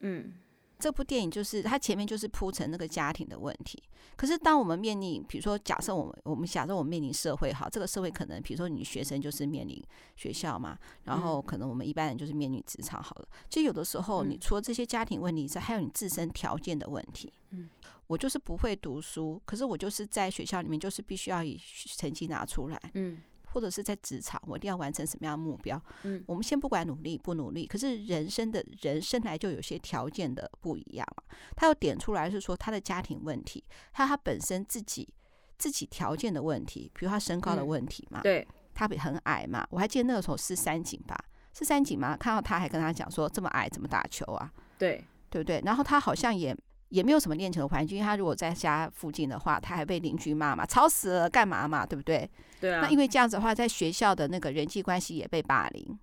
[0.00, 0.34] 嗯，
[0.80, 3.80] 这部电影就是它前面就是铺成那个家庭的问题。
[4.16, 9.80] 可是当我们面临，比如说假设我们我们假设我们面临社会哈，这个社会可能比如说你学生就是面临
[10.16, 13.28] 学校嘛，然后可能我们一般人就是面临职场好了。
[13.48, 17.32] 就有的时候，你除了这些家庭问题之外，还有你自身条件的问题。
[17.50, 17.68] 嗯，
[18.08, 21.56] 我就是不会读书，可是我就是在学校里面就是必须要以
[21.96, 22.80] 成绩拿出来。
[22.94, 23.18] 嗯。
[23.50, 25.82] 或者是在职场，我一定要完成什么样的目标？
[26.02, 31.22] 嗯，我们先不管努力不努力，可是人生的人生来就有些条件的不一样嘛。
[31.56, 35.08] 他要点出来是说他的家庭问题，还有他本身自己
[35.56, 39.66] 自己条件的问题，比如他身高的问题嘛，嗯、对，他很矮嘛。
[39.70, 41.18] 我还记得那个时候是三井吧，
[41.54, 42.14] 是三井吗？
[42.18, 44.52] 看到他还跟他讲说这么矮怎么打球啊？
[44.76, 45.62] 对，对不对？
[45.64, 46.54] 然后他好像也。
[46.88, 52.28] 也没有什么练球的环境，因为他如果在家附近的话，他还被邻居骂嘛，吵死了，干嘛嘛，对不对？
[52.60, 52.80] 对啊。
[52.82, 55.98] 那因为这样子的话，在学校的那个人际关系也被霸凌，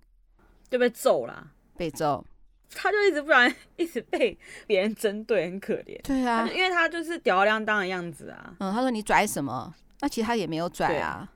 [0.70, 2.24] 就被揍啦，被揍。
[2.70, 6.00] 他就一直不然 一直被别人针对，很可怜。
[6.02, 8.54] 对啊，因为他就是吊儿郎当的样子啊。
[8.58, 9.72] 嗯，他说你拽什么？
[10.00, 11.32] 那其实他也没有拽啊，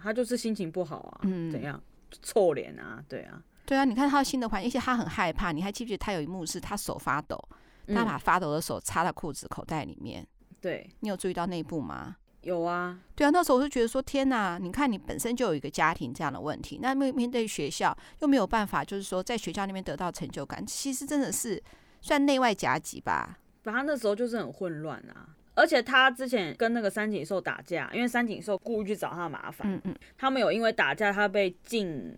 [0.00, 1.20] 他就是心情不好啊。
[1.22, 1.82] 嗯，怎样？
[2.22, 3.02] 臭脸啊？
[3.08, 3.84] 对啊，对啊。
[3.84, 5.52] 你看他的新的环境，而且他很害怕。
[5.52, 7.42] 你还记不记得他有一幕是他手发抖？
[7.88, 10.26] 他把发抖的手插到裤子口袋里面。
[10.60, 12.16] 对，你有注意到那一步吗？
[12.42, 12.98] 有啊。
[13.14, 14.58] 对啊，那时候我就觉得说，天哪！
[14.58, 21.62] 你看你本身就有一个家庭这样的问题，那面面对学校又没有办法，就是说在学校那边得到成就感，其实真的是
[22.00, 23.38] 算内外夹击吧。
[23.62, 25.28] 反正那时候就是很混乱啊。
[25.54, 29.72] 而且他之前跟那个三井寿打架，因为三井寿故意去找他麻烦。
[29.72, 29.96] 嗯嗯。
[30.18, 32.12] 他们有因为打架，他被禁，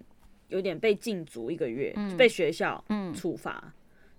[0.49, 3.73] 有点被禁足一个月，嗯、被学校嗯处罚。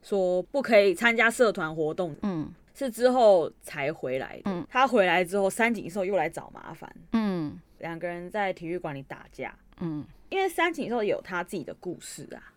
[0.08, 4.44] 说不可以参加社团活动，嗯，是之后才回来的。
[4.46, 12.54] 嗯，他回来之后，三井寿又来找麻烦，嗯，两个人在体育馆里打架，嗯，因为三井寿有他自己的故事啊。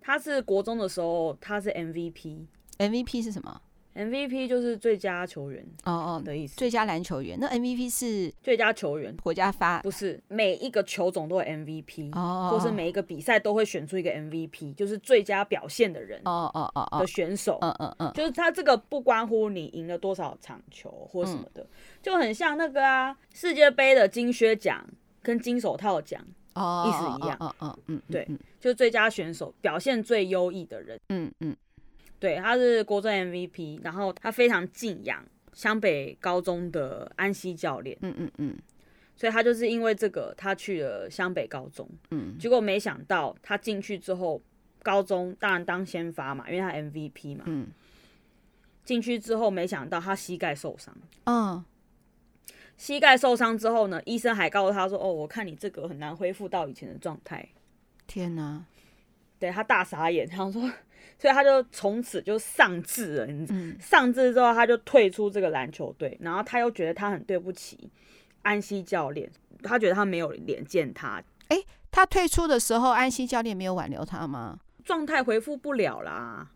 [0.00, 3.60] 他是国中的时候，他是 MVP，MVP 是什么
[3.94, 7.38] ？MVP 就是最佳球员哦哦的意思，最佳篮球员。
[7.40, 21.66] 那 MVP 是最佳球员，国家发不是每一个球种都有 MVP 哦，或是每一个比赛都会选出一个 MVP，就是最佳表现的人哦哦哦的选手，嗯嗯嗯，就是他这个不关乎你赢了多少场球或什么的，
[22.02, 24.84] 就很像那个啊世界杯的金靴奖
[25.22, 26.20] 跟金手套奖
[26.54, 28.26] 哦，意思一样，嗯嗯嗯，对，
[28.60, 31.56] 就是最佳选手表现最优异的人，嗯嗯。
[32.24, 38.56] 对，他是国中 MVP，然后他非常敬仰湘北高中的安西教练，嗯嗯嗯，
[39.14, 44.40] 所以他就是因为这个，他去了湘北高中，嗯，结果没想到他进去之后，
[44.82, 47.66] 高中当然当先发嘛，因为他 MVP 嘛，嗯，
[48.86, 51.62] 进去之后没想到他膝盖受伤，嗯，
[52.78, 57.46] 膝盖受伤之后呢，医生还告诉他说，哦，我看你这个很难恢复到以前的状态，
[58.06, 58.64] 天哪，
[59.38, 60.70] 对，他大傻眼，他说。
[61.18, 67.88] 所以他就从此就丧志了，你丧志之后他就退出这个篮球队，然后他又觉得他很对不起
[68.42, 69.30] 安西教练，
[69.62, 71.22] 他觉得他没有脸见他。
[71.48, 74.58] 哎、欸，他退出的时候，安西教练没有挽留他吗？
[74.84, 76.50] 状态恢复不了啦，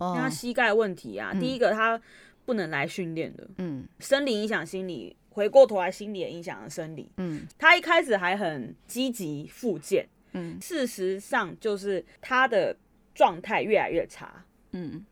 [0.00, 1.34] 因为他膝盖问题啊。
[1.34, 2.00] 第一个他
[2.46, 7.10] 不能来训练的，嗯，生理影响心理，回过头来心理也影响了生理。
[7.18, 12.74] 嗯，他一开始还很积极复健，嗯，事实上就是他的。
[13.16, 15.02] 状态越来越差，嗯，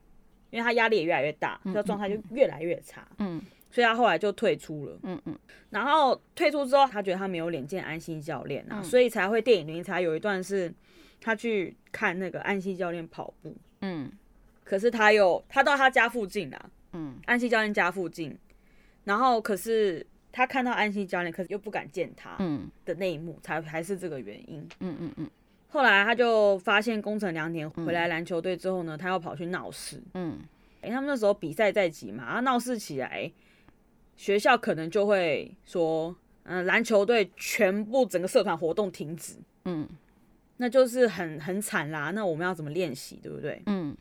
[0.51, 3.41] 因为他压力也越来越大，他状态就越来越差，嗯，
[3.71, 5.37] 所以他后来就退出了，嗯嗯，
[5.71, 10.71] 然后退出之后，他觉得他没有脸见安心教练啊，所以才会电影里才有一段是
[11.19, 14.13] 他去看那个安心教练跑步，嗯，
[14.63, 18.37] 可是他又他到他家附近啊，嗯，安心教练家附近，
[19.05, 25.31] 然后可是他看到安心教练，可是又不敢见他，嗯，的那一幕才还是这个原因，嗯嗯嗯。
[25.75, 30.01] 后来他就发现工程良田回来篮球队之后呢，他又跑去闹事。
[30.15, 30.39] 嗯，
[30.81, 33.29] 哎，他们那时候比赛在即嘛，啊，闹事起来，
[34.17, 39.35] 学校可能就会说，嗯，篮球队全部整个社团活动停止。
[39.65, 39.89] 嗯，
[40.59, 42.13] 那就是很很惨啦。
[42.13, 43.61] 那我们要怎么练习，对不对？
[43.67, 43.97] 嗯，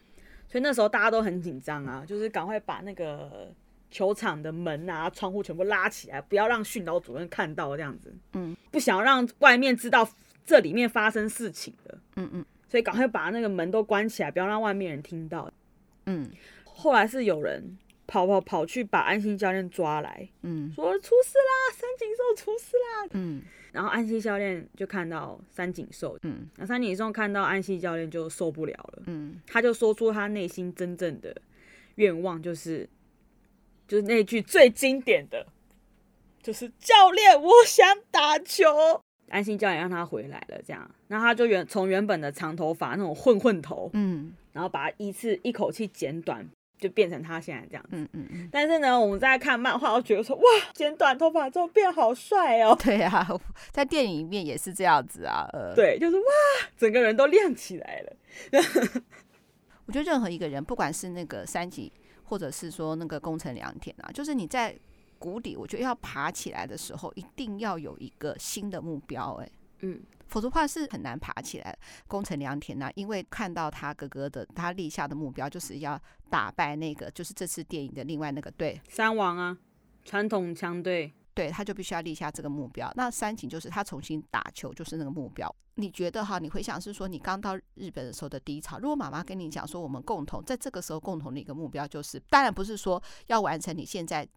[0.48, 3.52] 所以那时候大家都很紧张啊，就是赶快把那个
[3.90, 8.14] 球场的门啊、窗户全部拉起来，不要让训导主任看到这样子。
[8.34, 10.08] 嗯，不想让外面知道。
[10.46, 15.52] 这里面发生事情了，嗯嗯，所以赶快把那个门都关起来，不要让外面人听到。
[16.06, 16.30] 嗯，
[16.66, 31.34] 后来是有人跑跑跑去把安心教练抓来，嗯，说出事啦，三井寿出事啦，嗯，然后安心教练就看到三井寿，嗯，那三井寿看到安心教练就受不了了，嗯，他就说出他内心真正的
[31.96, 32.90] 愿望，就是
[33.88, 35.48] 就是那句最经典的，
[36.42, 39.02] 就是教练，我想打球。
[39.30, 47.90] 安心教练让他回来了，这样，然后他就原从原本的长头发那种混混头，嗯，然后把它一次一口气剪短，就变成他现在这样子。
[47.92, 48.50] 嗯嗯嗯。
[48.52, 52.78] 但是呢，我们在看漫画，我觉得说哇，剪短头发之后变好帅哦。
[52.84, 53.28] 对啊，
[53.72, 55.48] 在电影里面也是这样子啊。
[55.54, 56.24] 呃，对，就是哇，
[56.78, 58.16] 整个人都亮起来了。
[59.86, 61.92] 我觉得任何一个人，不管是那个三级，
[62.24, 64.74] 或者是说那个工程良田啊，就是你在
[65.24, 69.36] 谷底，我觉得要爬起来的时候，一定要有一个新的目标。
[69.36, 70.02] 哎，嗯。
[70.28, 71.78] 否则的话是很难爬起来。
[72.08, 79.56] 宫城良田呢、啊，因为看到他哥哥的他立下的目标，就是要打败那个，就是这次电影的另外那个队三王啊，
[80.04, 81.14] 传统强队。
[81.36, 82.92] 对，他就必须要立下这个目标。
[82.96, 85.54] 那三井就是他重新打球，就是那个目标。
[85.76, 86.40] 你觉得哈？
[86.40, 88.80] 你回想是说你刚到日本的时候的低潮。
[88.80, 94.28] 如果妈妈跟你讲说，我们共同在这个时候共同的一个目标，就是当然不是说要完成你现在。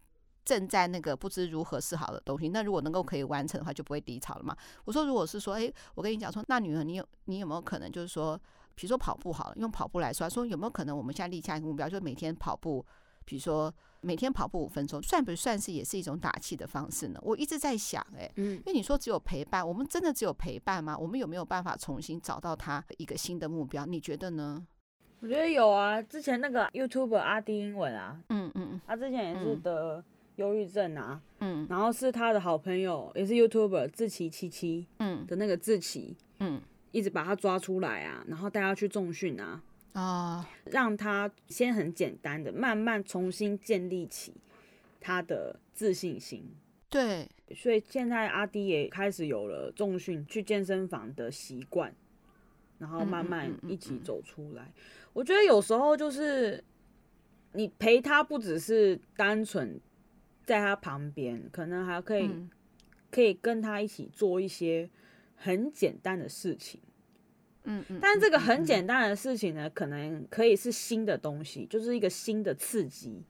[0.47, 4.55] 正在那个不知如何是好的东西，那如果能够可以完成的话，就不会低潮了嘛。
[4.85, 8.39] 我说，如果是说，哎，我跟你讲说，那女儿，你有你有没有可能就是说，
[8.73, 12.85] 比如说跑步好了，用跑步来说，说有没有可能我们现在立下一个目标，就是每天跑步，
[13.25, 17.19] 比如说每天跑步五分钟，算不算是也是一种打气的方式呢？
[17.21, 20.97] 我一直在想，哎，嗯，因为你说只有陪伴，我们真的只有陪伴吗？
[20.97, 23.85] 我们有没有办法重新找到他一个新的目标？
[23.85, 24.65] 你觉得呢？
[25.19, 30.03] 我觉得有啊，之前那个 YouTuber 阿丁英文啊，嗯嗯嗯，他之前也是得。
[30.37, 44.31] 忧郁症啊，嗯，然后是他的好朋友，也是 YouTuber 志奇七七，嗯，的那个志奇，嗯，一直把他抓出来啊，然后带他去重训啊，啊，让他先很简单的慢慢重新建立起
[45.01, 46.45] 他的自信心。
[46.87, 51.91] 对，所以现在阿迪也开始有了重训去健身房的习惯，
[52.77, 54.71] 然后慢慢一起走出来。
[55.13, 56.63] 我觉得有时候就是
[57.53, 59.81] 你陪他，不只是单纯。
[60.47, 62.49] 在他旁边，可能还可以，嗯、
[63.11, 64.89] 可以跟他一起做一些
[65.35, 66.79] 很简单的事情，
[67.65, 67.99] 嗯嗯。
[68.01, 73.21] 但是这个很简单的事情呢，可能可以是新的东西，就是一个新的刺激，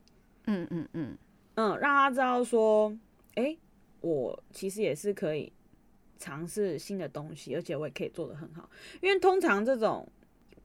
[0.45, 1.17] 嗯嗯嗯
[1.55, 2.95] 嗯，让他知道说，
[3.33, 3.59] 哎、欸，
[4.01, 5.51] 我其实也是可以
[6.19, 8.69] 尝试新的东西，而且我也可以做得很好。
[9.01, 10.07] 因为通常这种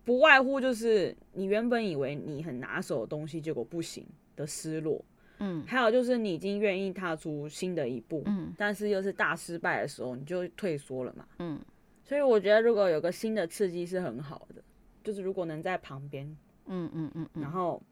[0.04, 5.02] 不外乎就是你原本以为你很拿手的东西，结果不行的失落。
[5.44, 11.60] 嗯，还有就是你已经愿意踏出新的一步，嗯，但是又是大失败的时候，你就退缩了嘛，嗯，
[12.04, 14.62] 所以我觉得如果有个新的刺激是很好的，
[15.02, 16.24] 就是如果能在旁边，
[16.66, 17.82] 嗯嗯嗯，然后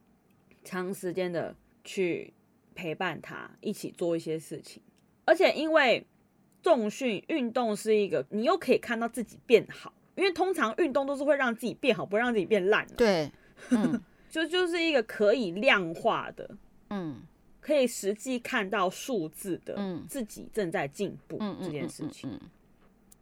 [0.63, 2.33] 长时间的去
[2.73, 4.81] 陪伴他，一起做一些事情，
[5.25, 6.07] 而且因为
[6.63, 13.29] 重训运动是一个，你又可以看到自己变好，因为通常运动都是会让自己变好，不让自己变烂，对，
[13.71, 16.49] 嗯， 就就是一个可以量化的，
[16.91, 17.21] 嗯。
[17.61, 19.77] 可以实际看到数字的，
[20.09, 22.51] 自己正在进步这件事情，嗯，嗯，嗯，嗯，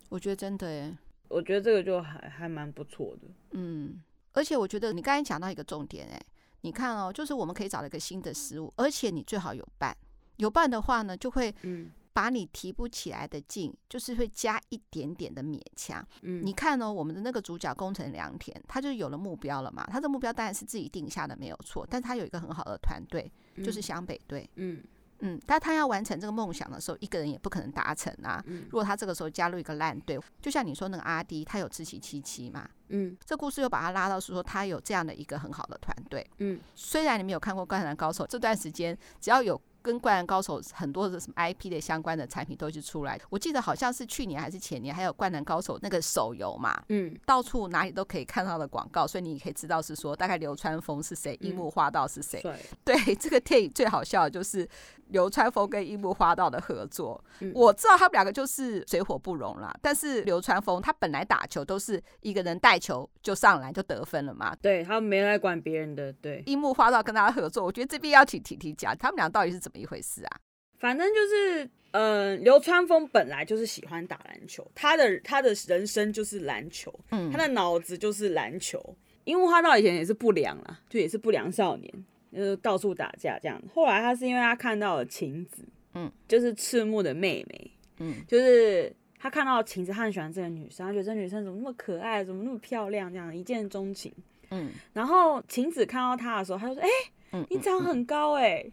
[0.09, 0.97] 我觉得真的耶，
[1.29, 4.01] 我觉得这个就还还蛮不错的，嗯，
[4.33, 6.21] 而且我觉得你刚才讲到一个重点，哎，
[6.61, 9.97] 你看哦，就是我们可以找到一个新的事物，而且你最好有伴，
[10.37, 11.91] 有伴的话呢，就会，嗯。
[12.19, 16.05] 把你提不起来的劲，就是会加一点点的勉强。
[16.23, 19.87] 嗯，你看哦，我们的那个主角宫城良田，他就有了目标了嘛。
[19.89, 21.87] 他的目标当然是自己定下的，没有错。
[21.89, 23.31] 但他有一个很好的团队，
[23.65, 24.51] 就是湘北队。
[24.57, 24.83] 嗯
[25.21, 28.43] 嗯，但他要完成这个梦想的时候，一个人也不可能达成啊。
[28.49, 32.69] 嗯，如果他这个时候加入一个烂队，就像你说那个阿迪，他有志祺七七嘛。
[32.89, 36.29] 嗯，这故事又把他拉到是说他有这样的一个很好的团队。
[36.39, 39.61] 嗯，虽然你没有看过《灌篮高手》，这段时间只要有。
[39.83, 52.41] 跟《灌篮高手》很多的什么 IP 的相关的产品都是出来，我记得好像是去年还是前年，还有《灌篮高手》那个手游嘛，嗯，到处哪里都可以看到的广告，所以你可以知道是说大概流川枫是谁，樱木花道是谁。
[52.43, 54.69] 对，对，这个电影最好笑的就是
[55.09, 59.75] 流川枫跟樱木花道的合作，嗯，我知道他们两个就是水火不容啦。
[59.81, 66.13] 但是流川枫他本来打球都是一个人带球就上篮就得分了嘛，对，他没来管别人的。
[66.21, 70.41] 对，樱木花道跟他合作，我觉得这边要提提提讲，他们俩到底是怎么一回事啊？
[70.79, 78.97] 反正就是，嗯、呃，流川枫本来就是喜欢打篮球，他的他的人生就是篮球，嗯，他的脑子就是篮球。
[79.25, 83.63] 因为他到以前也是不良啦，就也是不良少年，就是到处打架这样。
[83.75, 85.63] 后来他是因为他看到了晴子，
[85.93, 94.11] 嗯，就是赤木的妹妹，嗯，就是他看到晴子，他很喜欢这个女生，他觉得这女生怎么那么可爱，怎么那么漂亮，这样一见钟情，
[94.51, 94.71] 嗯。
[94.95, 96.89] 然后晴子看到他的时候，他就说：“哎、
[97.33, 98.63] 欸，你长很高哎、欸。
[98.63, 98.73] 嗯”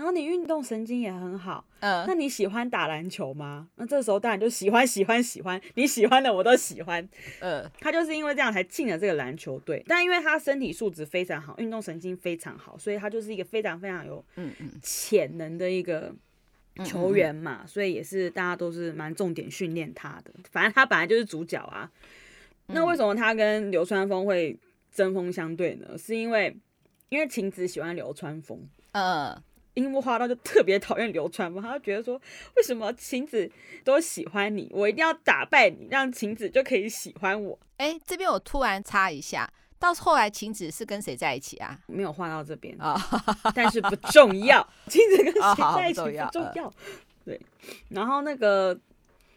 [0.00, 3.68] 然后你运动神经也很好，嗯，那你喜欢打篮球吗？
[3.74, 7.06] 那这时候当然就喜欢喜欢喜欢，你喜欢的我都喜欢，
[7.40, 9.84] 嗯，他就是因为这样才进了这个篮球队。
[9.86, 16.10] 但因为他身体素质非常好，运动神经非常好，所以他就是一个非常非常有嗯嗯潜能的一个
[16.82, 20.32] 球员嘛，所以也是大家都是蛮重点训练他的。
[20.50, 21.92] 反正他本来就是主角啊。
[22.68, 24.58] 那为什么他跟流川枫会
[24.90, 25.98] 针锋相对呢？
[25.98, 26.56] 是因为
[27.10, 29.36] 因为晴子喜欢流川枫，嗯，
[29.74, 32.20] 樱木花道就特别讨厌流川枫，他就觉得说，
[32.56, 33.50] 为什么晴子
[33.84, 37.58] 都喜欢你，我一定要打败你，让晴子就可以喜欢我。
[37.76, 39.50] 哎，这边我突然插一下。
[39.78, 41.78] 到后来，晴子是跟谁在一起啊？
[41.86, 43.00] 没有画到这边啊，
[43.54, 44.68] 但是不重要。
[44.88, 45.40] 晴子跟谁
[45.74, 46.72] 在一起不重要。
[47.24, 47.40] 对，
[47.88, 48.78] 然后那个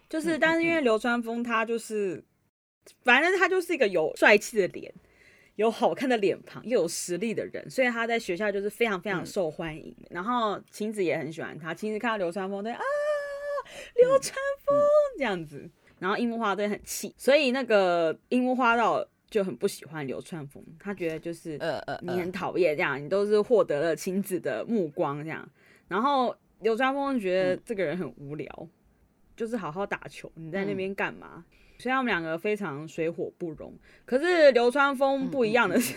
[0.09, 2.21] 就是，但是因为流川枫他就是，
[3.05, 4.93] 反正他就是一个有帅气的脸、
[5.55, 9.95] 有好看的脸庞、又有实力的人，所以他在学校就是非常非常受欢迎。
[10.09, 12.81] 然后晴子也很喜欢他，晴子看到流川枫对啊，
[13.95, 14.35] 流川
[14.65, 14.75] 枫
[15.17, 19.07] 这样子，然后樱木花道很气，所以那个樱木花道。
[19.29, 25.49] 就很不喜欢流川枫，他觉得就是呃呃你很讨厌这样，你都是获得了晴子的目光这样。
[25.87, 28.67] 然后流川枫觉得这个人很无聊，
[29.35, 31.43] 就是好好打球，你在那边干嘛？
[31.84, 33.73] 所以他们两个非常水火不容。
[34.05, 35.93] 可是流川枫不一样的是，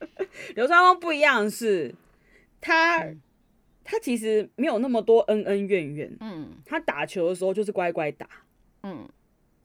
[0.56, 1.94] 流川枫不一样的是，
[2.58, 3.06] 他
[3.84, 8.26] 他其实没有那么多恩恩怨怨，嗯，他打球的时候就是乖乖打，
[8.82, 9.06] 嗯，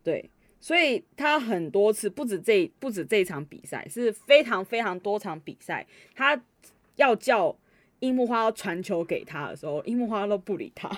[0.03, 0.29] 对。
[0.59, 6.43] 所以他很多次不止这不止这场比赛，是非常非常多场比赛，他
[6.97, 7.57] 要叫
[7.99, 10.89] 樱木花道传球给他的时候，樱木花都不理他。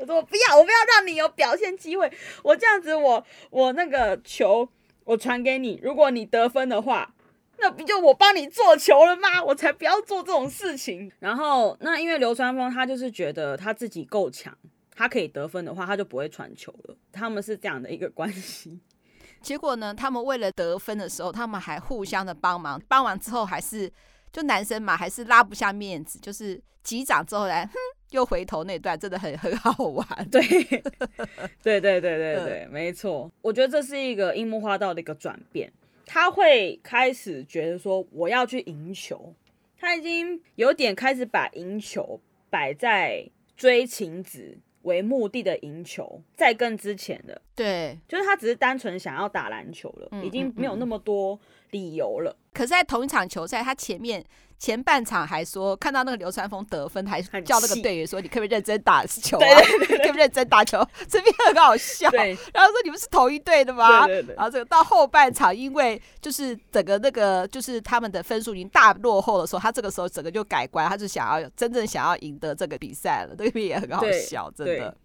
[0.00, 2.10] 我说：“我不要，我不要让你有表现机会。
[2.42, 4.66] 我这样子我，我我那个球
[5.04, 7.14] 我传给你，如果你得分的话，
[7.58, 9.44] 那不就我帮你做球了吗？
[9.44, 11.12] 我才不要做这种事情。
[11.18, 14.56] 然后那因为流川枫他就是觉得他自己够强。”
[14.96, 16.94] 他可以得分的话，他就不会传球了。
[17.10, 18.78] 他们是这样的一个关系。
[19.40, 22.78] 结果呢，他们为了得分的时候，他们还互相的帮忙。
[22.86, 23.90] 帮完之后，还是
[24.30, 27.72] 就男生嘛，还是拉不下面子，就是击掌之后来，哼，
[28.10, 30.06] 又回头那段真的很很好玩。
[30.30, 30.40] 对，
[31.62, 33.30] 对对对对对，没错。
[33.42, 35.72] 我觉得这是一个樱木花道的一个转变，
[36.06, 39.34] 他会开始觉得说我要去赢球，
[39.78, 43.24] 他已经有点开始把赢球摆在
[43.56, 51.38] 追晴子为目的的赢球，在更之前的，对，就是他只是单纯想要打篮球了，嗯、已经没有那么多
[51.72, 52.34] 理由了。
[52.54, 54.24] 可是，在同一场球赛，他前面
[54.58, 59.40] 前半场还说看到那个流川枫得分，还叫那个队员说：“你可不可以认真打球啊？
[59.40, 62.10] 对对对对，可不可以认真打球？”这边很好笑。
[62.10, 64.34] 然后说：“你们是同一队的吗？”对对对。
[64.36, 73.36] 然后这个到后半场，因为就是整个那个就是他们的分数已经大落后的时候，他这个时候整个就改观，他就想要真正想要赢得这个比赛了。
[73.36, 74.96] 这边也很好笑，真的。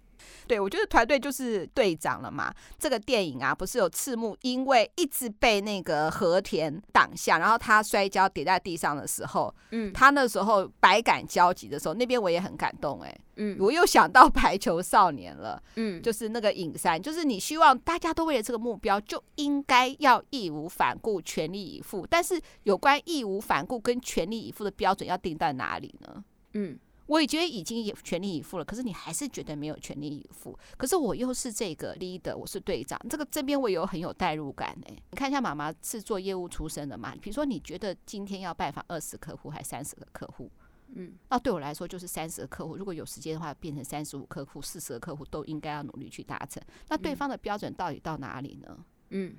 [0.48, 2.54] 对，我觉得团队就是队长了嘛。
[2.78, 22.06] 这个电影啊，不是有赤木，因为一直被那个和田挡下，然后他摔跤跌在地上的时候，嗯，他那时候百感交集的时候，那边我也很感动哎，嗯， 我又想到排球少年了，嗯，就是那个影山，就是你希望大家都为了这个目标，就应该要义无反顾、全力以赴。
[22.10, 26.24] 但是有关义无反顾跟全力以赴的标准要定在哪里呢？
[26.54, 26.78] 嗯。
[27.08, 30.58] 我也觉得已经全力以赴了，可是你还是觉得没有全力以赴。
[30.78, 34.96] 可是我又是这个 leader，我是队长，这个这边我有很有代入感哎。
[35.12, 37.16] 你看一下妈妈是做业务出身的嘛？
[37.22, 40.50] 比如说你觉得今天要拜访二十客户还是三十个客户？
[40.94, 42.76] 嗯，那对我来说就是三十个客户。
[42.78, 46.62] 如果有时间的话，变成三十五客户、四十个客户都应该要努力去达成。
[46.90, 48.86] 那对方的标准到底到哪里呢？
[49.10, 49.36] 嗯。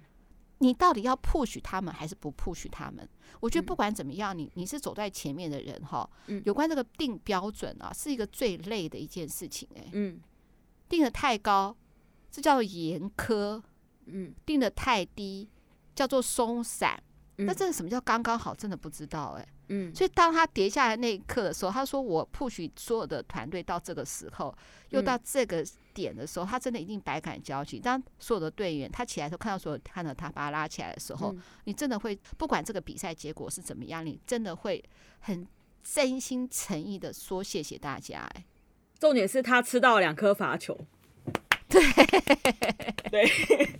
[0.59, 3.09] 你到底要 push 他们还是不 push 他们？
[3.40, 6.09] 我觉得不管怎么样，你你是走在前面的人哈。
[6.44, 9.88] 有关这个定标准啊，是一个最累的一件事情哎。
[9.92, 10.20] 嗯，
[10.88, 11.76] 定得太高，
[12.30, 13.62] 这叫严苛。
[14.07, 15.48] 嗯，定得太低，
[15.94, 17.02] 叫做松散。
[17.38, 18.54] 那这个什么叫刚刚好？
[18.54, 19.46] 真的不知道哎。
[19.68, 24.56] 嗯，所以当他跌下来那一刻的时候，他说我 push 所有的团队到这个时候，
[24.90, 27.80] 又到这个点的时候，他真的一定百感交集。
[27.80, 34.82] 当所有的队员他起来的时候，看到所有看到他把他拉起来的时候，你真的会不管这个比赛结果是怎么样，你真的会
[35.20, 35.46] 很
[35.82, 38.20] 真心诚意的说谢谢大家。
[38.34, 38.44] 哎，
[39.00, 40.78] 重点是他吃到两颗罚球，
[41.68, 41.82] 对
[43.10, 43.28] 对，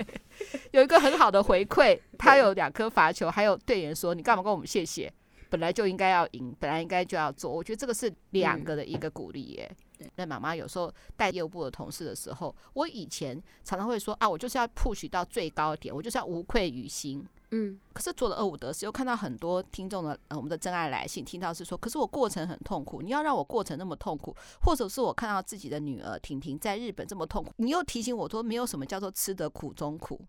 [0.73, 5.13] 有一个很好的回馈，他有两颗罚球，还有队员说你干嘛跟我们谢谢。
[5.49, 7.51] 本来就应该要赢，本来应该就要做。
[7.51, 9.77] 我觉得这个是两个的一个鼓励耶。
[10.17, 17.27] 那、嗯、妈妈有时候带业务部的同事的时候，我以前常常会说啊，我就是要 push 到最高点，我就是要无愧于心。
[17.53, 17.81] 嗯。
[17.95, 30.21] 可是做了二五得四，又看到很多听众的、呃、我们的真爱来信，听到是说，可是我过程很痛苦，你要让我过程那么痛苦，或者是我看到自己的女儿婷婷在日本这么痛苦，你又提醒我说，没有什么叫做吃得苦中苦。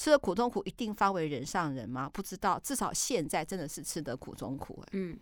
[0.00, 2.08] 吃了苦中苦，一定方为人上人吗？
[2.10, 4.82] 不知道，至少现在真的是吃得苦中苦。
[4.92, 5.14] 嗯，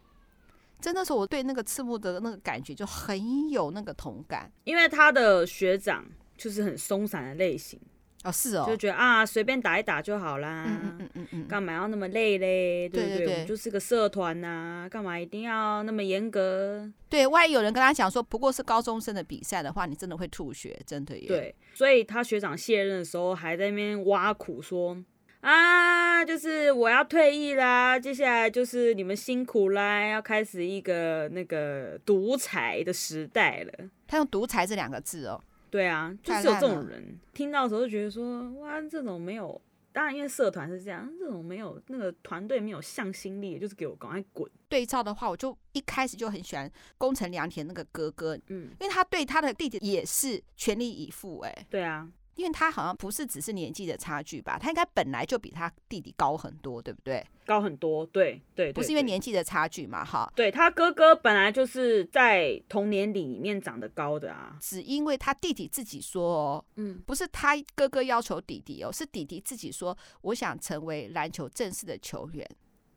[0.80, 6.06] 真的是我对那个赤木的那个感觉就很有那个同感，因为他的学长
[6.36, 7.80] 就是很松散的类型，
[8.24, 12.88] 哦，是哦，就觉得啊，随便打一打就好啦，嗯嗯嗯嗯嗯，干嘛要那么累嘞？
[12.88, 13.18] 对不对？
[13.18, 14.48] 对对对，我们就是个社团呐、
[14.84, 16.90] 啊，干嘛一定要那么严格？
[17.08, 21.28] 对，万一有人跟他讲说，不过是高中生的比赛的话，你真的会吐血，真的耶。
[21.28, 24.96] 对，所以他学长卸任的时候还在那边挖苦说
[25.40, 33.88] 啊，就是我要退役啦，接下来就是你们辛苦啦，要开始一个那个独裁的时代了。
[34.08, 35.40] 他用“独裁”这两个字哦。
[35.70, 39.60] 对啊，就是有这种人，听到的时候就觉得说，哇，这种没有，
[39.92, 44.50] 当然因为社团是这样，这种没有那个团队没有向心力，就是给我赶快滚。
[44.68, 52.08] 对照的话，我就一开始就很喜欢宫城良田那个哥哥，嗯，因为他对他的弟弟也是全力以赴，哎，对啊。
[52.39, 57.26] 因为他好像不是只是年纪的差距吧，他应该本来就比他弟弟高很多，对不对？
[57.45, 60.32] 高很多，对对，对，不是因为年纪的差距嘛，哈。
[60.36, 72.49] 对，他哥哥本来就是在同年里面长得高的啊，只因为他弟弟自己说哦，嗯，不是他哥哥要求弟弟哦，是弟弟自己说，我想成为篮球正式的球员，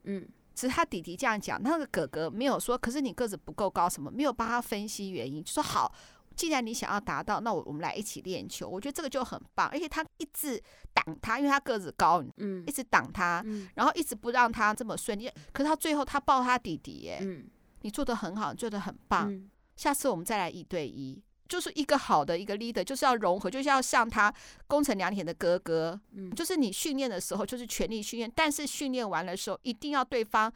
[0.03, 5.91] 嗯，只是他弟弟这样讲，那个哥哥没有说，可是你个子不够高，什么没有帮他分析原因，就说好。
[6.35, 8.67] 既然你想要达到，那我我们来一起练球。
[8.67, 10.61] 我觉得这个就很棒，而且他一直
[10.93, 15.29] 挡他，因为他个子高，嗯，一直挡他，嗯，然后一直不让他这么顺利。
[15.51, 17.45] 可是他最后他抱他弟弟，耶，嗯，
[17.81, 19.31] 你做的很好，做的很棒。
[19.31, 24.33] 嗯，下次我们再来一对一，就是一个好的一个 leader，就是要融合，就是要像他
[24.67, 30.51] 宫城良田的哥哥，嗯，就是你训练的时候就是全力训练，但是训练完了时候一定要对方。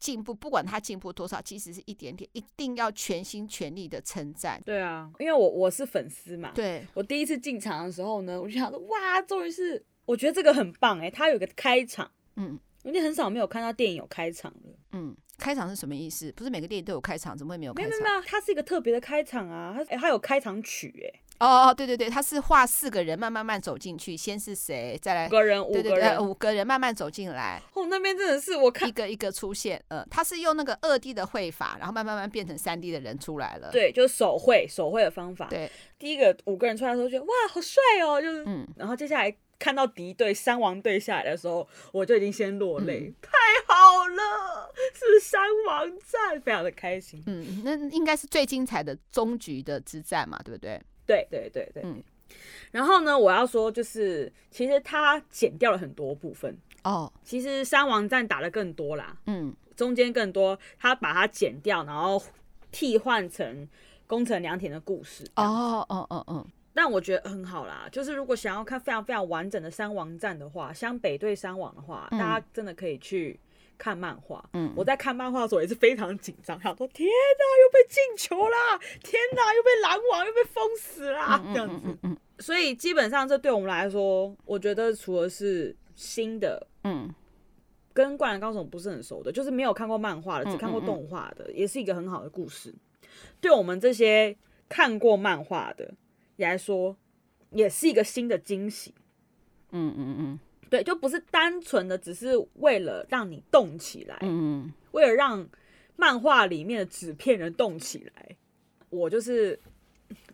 [0.00, 4.60] 进步，不管他进步多少，即使是一点点，一定要全心全力的称赞。
[4.64, 6.50] 对啊，因为我我是粉丝嘛。
[6.54, 16.32] 对，我第一次进场的时候呢，我就想说，哇，终于是，我觉得这个很棒哎，他有个开场，嗯，因为很少没有看到电影有开场的，嗯，开场是什么意思？
[16.32, 17.90] 不是每个电影都有开场，怎么会没有开场？
[17.90, 21.20] 没有没有，它是一个特别的开场啊，它哎，它有开场曲哎。
[21.40, 27.60] 哦哦，对对对，他是画四个人慢慢慢走进去，先是谁，再来五个人，五个人，对对对，五个人慢慢走进来。
[27.72, 33.70] 哦，那边真的是我看一个一个出现，呃，他是用那个二 D 的绘法，然后慢慢慢变成三 D 的人出来了。
[33.72, 35.46] 对，就是手绘手绘的方法。
[35.48, 43.30] 对，第一个五个人出来的时候觉得哇，好帅哦，就是，嗯，然后接下来看到敌对三王队下来的时候，我就已经先落泪，嗯、太
[43.66, 47.22] 好了，是三王战，非常的开心。
[47.26, 50.78] 嗯，那应该是最精彩的终局的之战嘛，对不对？
[51.10, 52.00] 对对对对，嗯，
[52.70, 57.12] 然后呢，我要说就是，其实他剪掉了很多部分哦。
[57.24, 62.22] 其实三王战打得更多啦，嗯，中间更多，他把它剪掉，然后
[62.70, 63.68] 替换成
[64.06, 65.24] 宫城良田的故事。
[65.34, 73.40] 哦哦哦哦，但我觉得很好啦，就是如果想要看非常非常完整的三王战的话，湘北对三王的话，嗯，大家真的可以去。
[73.80, 81.74] 看漫画，嗯，我在看漫画的时候也是非常紧张，想说天哪，又被进球啦，天哪，又被拦网，又被封死啦，这样子。
[81.76, 87.08] 嗯嗯嗯嗯、所以基本上这对我们来说，我觉得除了是新的，嗯，
[87.94, 92.74] 跟灌篮高手不是很熟的，就是没有看过漫画的，只看过动画的，也是一个很好的故事。
[93.40, 94.36] 对我们这些
[94.68, 95.94] 看过漫画的
[96.36, 96.94] 也来说，
[97.52, 98.94] 也是一个新的惊喜。
[99.70, 100.40] 嗯嗯嗯。
[100.70, 105.46] 对，就不是单纯的只是为了让你动起来，嗯，为了让
[105.96, 108.36] 漫画里面的纸片人动起来。
[108.88, 109.58] 我就是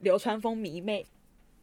[0.01, 1.05] 流川枫迷妹，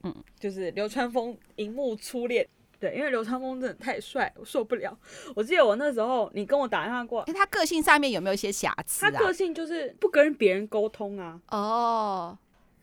[0.02, 2.48] 嗯，就是流川枫荧幕初恋。
[2.80, 4.98] 对，因为流川枫真的太帅，我受不了。
[5.36, 9.12] 我记得我那时候你跟我打电话过，他个性上面有没有一些瑕疵啊？
[9.12, 12.38] 他个性就是不跟别人沟通啊，哦，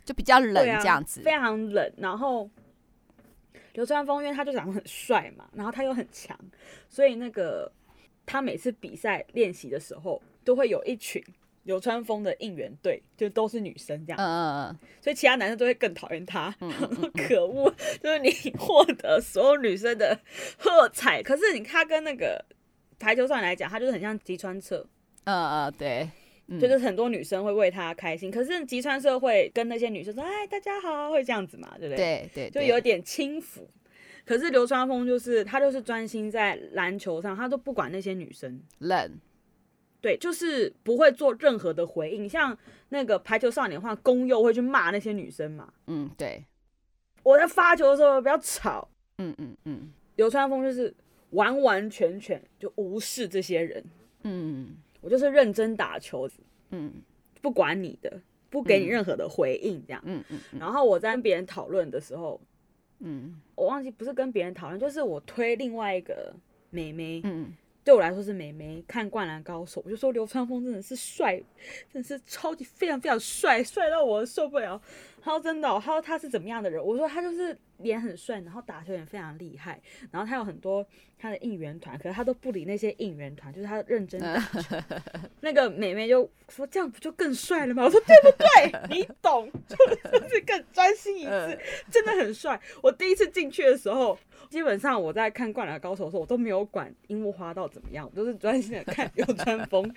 [0.05, 2.49] 就比较冷这样子，啊，非常冷，然后。
[3.75, 6.39] 流川枫，因为他就长得很帅嘛，然后他又很强，
[6.89, 7.71] 所以那个
[8.27, 11.23] 他每次比赛练习的时候，都会有一群
[11.65, 14.19] 流川枫的应援队，就都是女生这样。
[14.19, 16.55] 嗯嗯嗯，所以其他男生都会更讨厌他。
[16.61, 20.19] 嗯嗯嗯， 可恶，就是你获得所有女生的
[20.59, 22.45] 喝彩，可是你他跟那个
[22.99, 24.85] 排球上来讲，他就是很像吉川彻。
[25.25, 26.09] 嗯嗯，对。
[26.59, 33.69] 就是很多女生会为他开心，可是吉川社会跟那些女生说：“哎，大家好，会这样子嘛，对不对？”对对，就有点轻浮。
[34.25, 38.61] 可是流川枫就是他，就是专心在篮球上，他都不管那些女生。
[38.79, 39.19] 冷，
[40.01, 42.29] 对，就是不会做任何的回应。
[42.29, 42.57] 像
[42.91, 45.73] 那个排球少年的话，宫侑会去骂那些女生嘛。
[45.87, 46.45] 嗯，对。
[47.23, 48.89] 我在发球的时候不要吵。
[49.19, 49.93] 嗯嗯嗯。
[50.17, 50.95] 流川枫就是
[51.31, 53.85] 完完全全就无视这些人。
[54.25, 54.77] 嗯。
[55.01, 56.29] 我就是认真打球，
[56.71, 56.93] 嗯，
[57.41, 60.23] 不管你的，不给你任何的回应，这样，嗯。
[60.59, 62.41] 然后我在跟别人讨论的时候，
[62.99, 66.35] 嗯，我忘记不是跟别人讨论，就是我推另外一个
[66.71, 67.53] 妹妹，嗯，
[67.91, 71.37] 对我来说是美眉看《灌篮高手》，我就说流川枫真的是帅，
[71.93, 74.81] 真的是超级非常非常帅，帅到我受不了。
[75.21, 76.81] 他说真的、哦，他说他是怎么样的人？
[76.81, 79.81] 我说他就是脸很帅，然后打球也非常厉害，
[80.13, 80.87] 然后他有很多
[81.19, 84.77] 他的应援团，可是他都不理那些应援团，就是他认真打球。
[85.43, 87.83] 那个美眉就说这样不就更帅了吗？
[87.83, 88.97] 我说对不对？
[88.97, 91.59] 你懂， 就是更专心一次，
[91.91, 92.61] 真的很帅。
[92.85, 94.17] 我第一次进去的时候。
[94.51, 99.89] 基本上我在看《灌篮高手》的时候，我都没有管樱木花道怎么样，我都是专心的 看流川枫。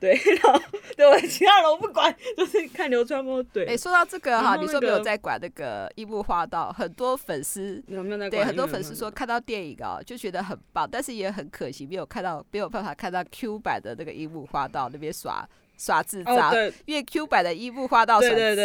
[0.00, 0.60] 对， 然后
[0.96, 3.42] 对我其他人我不管，就是看流川枫。
[3.52, 8.42] 对，哎，说到这个哈，那个、你说没有在管那个樱木花道，很多粉丝有没有在管？
[8.42, 15.48] 对，很多粉丝说看到电影啊，就觉得很棒，但是也很可惜，没有看到，没有办法看到 Q 版的那个樱木花道那边耍。
[15.84, 18.20] 耍智障，哦、因为 Q 版的樱木花道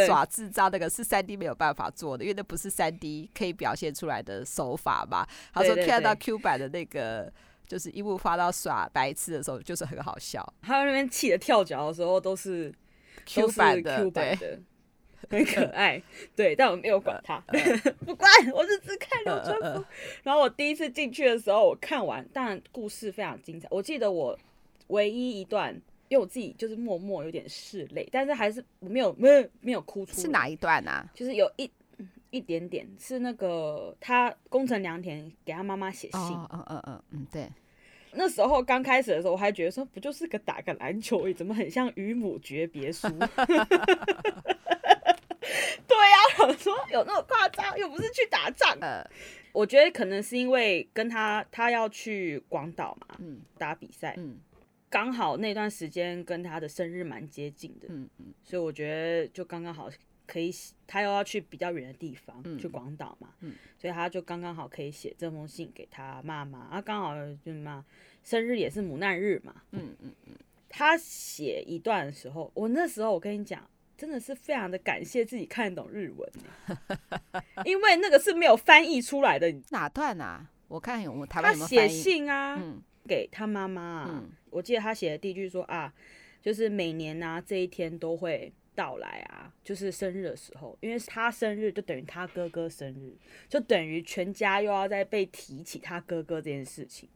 [0.05, 5.27] 耍智障那个是三 D 没有办法做的，因为那不是三 D 可以表现出来的手法嘛。
[5.51, 7.33] 他说看到 Q 版的那个
[7.65, 10.47] 就是樱木花到耍白痴的时候，就是很好笑。
[10.61, 12.71] 他那边气的跳脚的时候都是
[13.25, 14.59] Q 版的，Q 版的，
[15.31, 15.99] 很可爱。
[16.35, 17.43] 对，但我没有管他，
[18.05, 19.83] 不管，我是只看流川枫。
[20.21, 23.67] 然后我第一次进去的时候，我看完，当然故事非常精彩。
[23.71, 24.37] 我记得我
[24.89, 25.81] 唯一一段。
[26.09, 30.21] 因为我自己就是默默有点拭泪，但是还是没有没有没有哭出来。
[30.21, 31.09] 是哪一段啊？
[31.13, 31.69] 就是有一
[32.29, 36.19] 一点点，是那个他宫城良田给他妈妈写信。
[36.19, 37.49] 嗯嗯嗯嗯嗯，对。
[38.13, 43.07] 那时候刚开始的时候，我还觉得说，不就是个打个篮球而已，怎么很像与母诀别书？
[43.19, 43.27] 对
[45.97, 47.77] 呀、啊，我说有那么夸张？
[47.77, 48.75] 又不是去打仗。
[48.81, 49.05] 呃，
[49.51, 54.39] 我觉得可能是因为跟他他要去广岛嘛，嗯，打比赛，嗯。
[54.89, 59.89] 刚好那段时间跟他的生日蛮接近的，嗯嗯，所以我觉得就刚刚好
[60.25, 60.49] 可以，
[60.85, 67.13] 他又要去比较远的地方，嗯、去广岛嘛，嗯，所以他就刚刚好可以写这封信给他妈妈，啊，刚好
[67.43, 67.85] 就是嘛，
[68.23, 70.33] 生日也是母难日嘛，嗯嗯嗯，
[70.69, 76.31] 他写一段的时候，我那时候我跟你讲，真的是非常的感谢自己看得懂日文，
[77.65, 80.49] 因为那个是没有翻译出来的，哪段啊？
[80.69, 81.81] 我看有，我台湾有没有翻译？
[81.81, 82.81] 他写信啊，嗯。
[83.07, 85.91] 给他妈妈啊，嗯、我记得他写的第一句说啊，
[86.41, 93.17] 就是每年啊这一天都会到来啊，就是生日的时候，因为他生日就等于他哥哥生日，
[93.49, 97.09] 就等于全家又要再被提起他哥哥这件事情。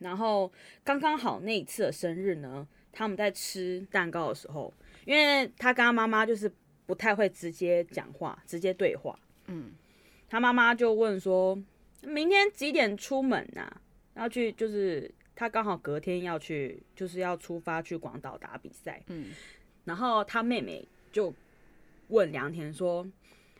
[0.00, 0.52] 然后
[0.84, 4.72] 刚刚好那一次的生日呢，他们在吃蛋糕的时候，
[5.06, 6.52] 因为他跟他妈妈就是
[6.84, 9.72] 不太会直接讲话，直接对话，嗯，
[10.28, 11.58] 他妈妈就问说，
[12.02, 13.80] 明天几点出门啊？
[14.16, 15.10] 要去就是。
[15.40, 19.02] 他刚好隔天要去，就是要出发去广岛打比赛。
[19.06, 19.28] 嗯，
[19.86, 21.32] 然后他妹妹就
[22.08, 23.10] 问良田说：“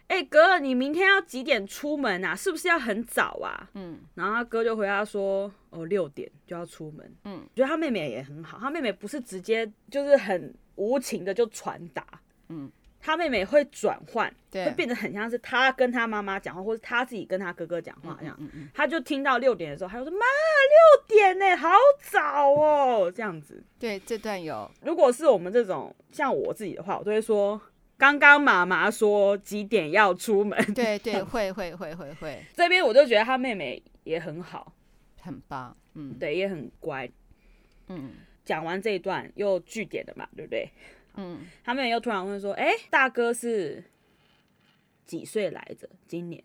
[0.09, 2.37] 哎、欸，哥，你明天要几点出门啊？
[2.37, 12.07] 是不是要很早啊？”嗯，然后他哥就回答说：“哦，六点就要出门。”嗯，觉得他妹妹也很好，他妹妹不是直接就是很无情的就传达。
[12.51, 12.71] 嗯。
[13.01, 18.37] 他妹妹会转换，会变得很像是他跟他妈妈讲话，或者他自己跟他哥哥讲话这样。
[18.39, 21.71] 嗯嗯嗯、他就听到六点的时候，他就说：“妈，六点呢，好
[22.11, 23.65] 早哦。”这样子。
[23.79, 24.71] 对，这段有。
[24.83, 27.61] 如果是我们这种像我自己的话，我都会说
[27.97, 32.45] ：“刚刚妈妈说几点要出门。”对 对，会会会会会。
[32.55, 34.73] 这边我就觉得他妹妹也很好，
[35.21, 35.75] 很棒。
[35.95, 37.09] 嗯，对，也很乖。
[37.89, 38.13] 嗯，
[38.45, 40.69] 讲完这一段又句点的嘛，对不对？
[41.15, 43.85] 嗯，他们又突然问说：“哎、欸，大哥是
[45.05, 45.89] 几岁来着？
[46.07, 46.43] 今年？”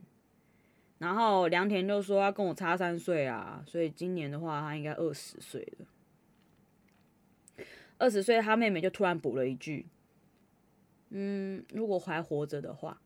[0.97, 7.65] 然后良田就说：“要跟我差三岁啊，所以今年的话，他应该二十岁了。
[7.97, 9.85] 二十岁，他妹妹就突然补了一句
[11.11, 12.99] ：‘嗯，如果还活着的话。’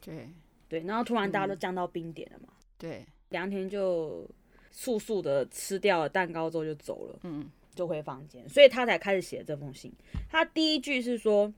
[0.00, 0.30] 对
[0.68, 2.54] 对，然后突然大家都降到冰点了嘛。
[2.78, 4.26] 对，良田就
[4.70, 7.18] 速速的吃掉了蛋糕之后就走了。
[7.24, 7.50] 嗯。
[7.74, 9.92] 就回房间，所以他才开始写这封信。
[10.28, 11.52] 他第一句是说：“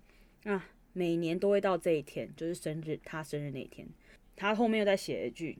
[0.44, 3.86] 啊，每年都会到这一天，就是生日，他生日那天。”
[4.36, 5.58] 他后面又再写一句：“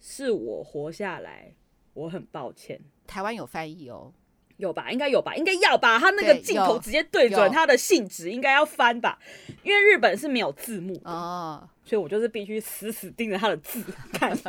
[0.00, 1.54] 是我活下来，
[1.94, 4.12] 我很抱歉。”台湾有翻译哦，
[4.56, 4.90] 有吧？
[4.90, 5.34] 应该有吧？
[5.36, 5.98] 应该要吧？
[5.98, 9.18] 他那个镜头直接对准他的信纸，应该要翻吧？
[9.62, 14.36] 因为日本是没有字幕的哦，所以我就是必须死死盯着他的字看。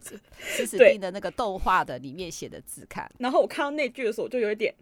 [0.00, 4.74] 死死盯着那个动画的里面写的字看，然后我看到那句的时候，我就有一点，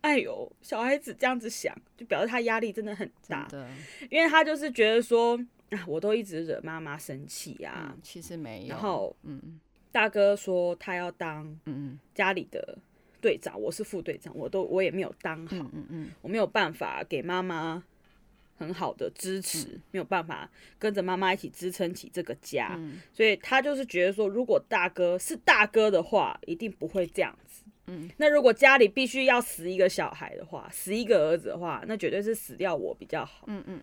[0.00, 3.68] 哎呦，小孩子这样子想，就表示他压力真的很大，的。
[4.10, 5.36] 因为他就是觉得说，
[5.70, 9.58] 啊，我都一直惹妈妈生气呀，其实没有，然后，嗯，
[9.90, 12.78] 大哥说他要当，嗯家里的
[13.20, 17.82] 队长，我是副队长，我都我也没有当好，嗯嗯，我没有办法给妈妈
[18.60, 20.48] 很好的支持，嗯、没有办法
[20.78, 27.64] 跟着妈妈一起支撑起这个家，嗯、所以他就是觉得说，如果大哥是大哥的话，一定不会这样子。
[27.86, 33.46] 嗯，那如果家里必须要死一个小孩的话，死一个儿子的话，那绝对是死掉我比较好。
[33.48, 33.82] 嗯嗯，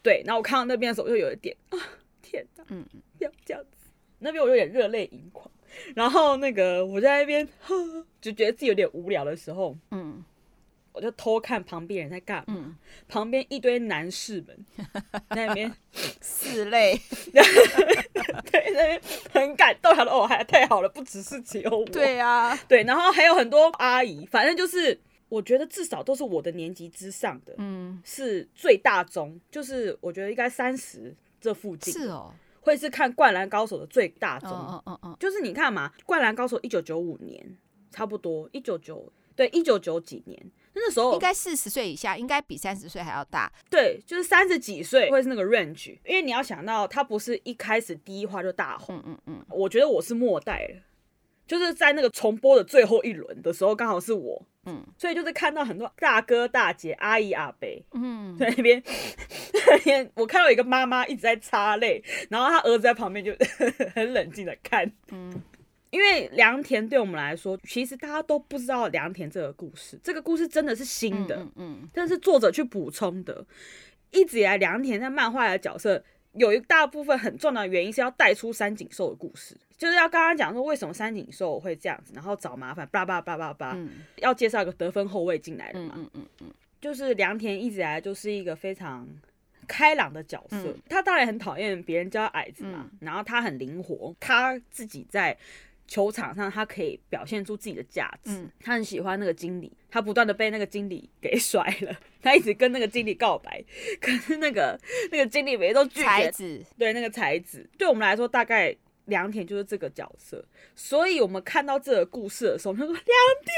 [0.00, 0.22] 对。
[0.24, 1.78] 然后我看到那边的时候，就有一点啊，
[2.22, 2.86] 天哪，嗯，
[3.18, 3.90] 要这样子，
[4.20, 5.50] 那边我有点热泪盈眶。
[5.96, 7.46] 然后那个我在那边
[8.20, 10.24] 就觉得自己有点无聊的时候，嗯。
[10.94, 12.76] 我就偷看旁边人在干嘛，嗯、
[13.08, 14.64] 旁边一堆男士们
[15.30, 15.70] 在那边
[16.22, 16.96] 拭泪，
[17.34, 19.00] 对，那边
[19.32, 24.96] 很感动，他说哦，还太好了，不只是只有我，对啊，对，然后还有很多阿姨，反正就是
[25.28, 37.58] 我觉得至少都是我的年纪之上的，嗯，是最大宗，就是我觉得应该三十这附近，是哦，会是看《灌篮高手》的最大宗，嗯嗯嗯，就是你看嘛，《灌篮高手》一九九五年，
[37.90, 40.40] 差不多一九九，对，一九九几年。
[40.74, 43.50] 那时候应该四十岁以下，应该比三十岁还要大。
[43.70, 48.96] 对，就是三十几岁会是那个 range，因为你要想到他不是一开始第一话就大红。
[48.96, 49.46] 嗯嗯嗯。
[49.50, 50.82] 我觉得我是末代了，
[51.46, 54.46] 就是在那个重播的最后一轮的时候，刚好是我。
[54.66, 54.84] 嗯。
[54.98, 58.82] 所以就是看到很多大哥大姐、阿姨阿伯，嗯，在那边
[59.68, 63.32] 那边，我看到一个妈妈一直在擦泪，然后她儿子在旁边就
[63.94, 64.90] 很冷静的看。
[65.10, 65.42] 嗯。
[65.94, 69.96] 因为良田对我们来说，其实大家都不知道良田这个故事。
[70.02, 73.46] 这个故事真的是新的，嗯，嗯，但是作者去补充的。
[74.10, 83.78] 一直以来，良田在漫画的角色有一大部分很重要的原因是要带出三井寿的故事，就是要刚刚讲说为什么三井寿会这样子，然后找麻烦，叭叭叭叭叭，
[84.16, 85.94] 要介绍一个得分后卫进来的嘛。
[85.96, 89.08] 嗯嗯嗯，就是良田一直以来就是一个非常
[89.68, 95.36] 开朗的角色，嗯、他当然很讨厌别人叫矮子嘛，嗯、然后他很灵活，他自己在。
[95.86, 98.30] 球场上，他可以表现出自己的价值。
[98.32, 101.96] 嗯，他很喜欢那个经理，他不断的被那个经理给甩了。
[102.22, 103.62] 他一直跟那个经理告白，
[104.00, 104.78] 可是那个
[105.10, 106.04] 那个经理每次都拒绝。
[106.04, 108.74] 才子，对，那个才子，对我们来说，大概
[109.06, 110.44] 良田就是这个角色。
[110.74, 113.04] 所以我们看到这个故事的时候，我们就说：良
[113.44, 113.54] 田，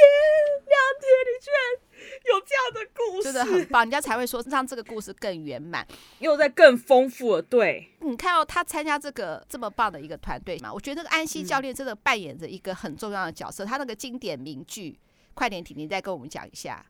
[0.66, 1.85] 良田，你居然。
[2.26, 5.86] 有这样的故事，真的很棒，人家才会说让这个故事更圆满，
[6.20, 7.42] 又在更丰富了。
[7.42, 10.72] 对，你看到他参加这个这么棒的一个团队嘛？
[10.72, 13.64] 我觉得那个安西教练真的扮演着一个很重要的角色。
[13.64, 14.98] 嗯、他那个经典名句，
[15.34, 16.84] 快点，婷婷再跟我们讲一下。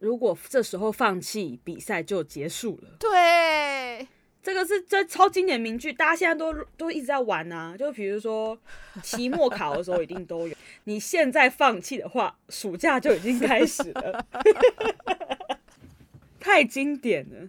[0.00, 2.96] 如果这时候放弃，比赛就结束了。
[2.98, 4.06] 对。
[4.44, 7.74] 这个是这超经典名句，大家现在都都一直在玩啊。
[7.74, 8.56] 就比如说
[9.02, 10.54] 期末考的时候，一定都有。
[10.84, 14.26] 你现在放弃的话，暑假就已经开始了，
[16.38, 17.48] 太经典了。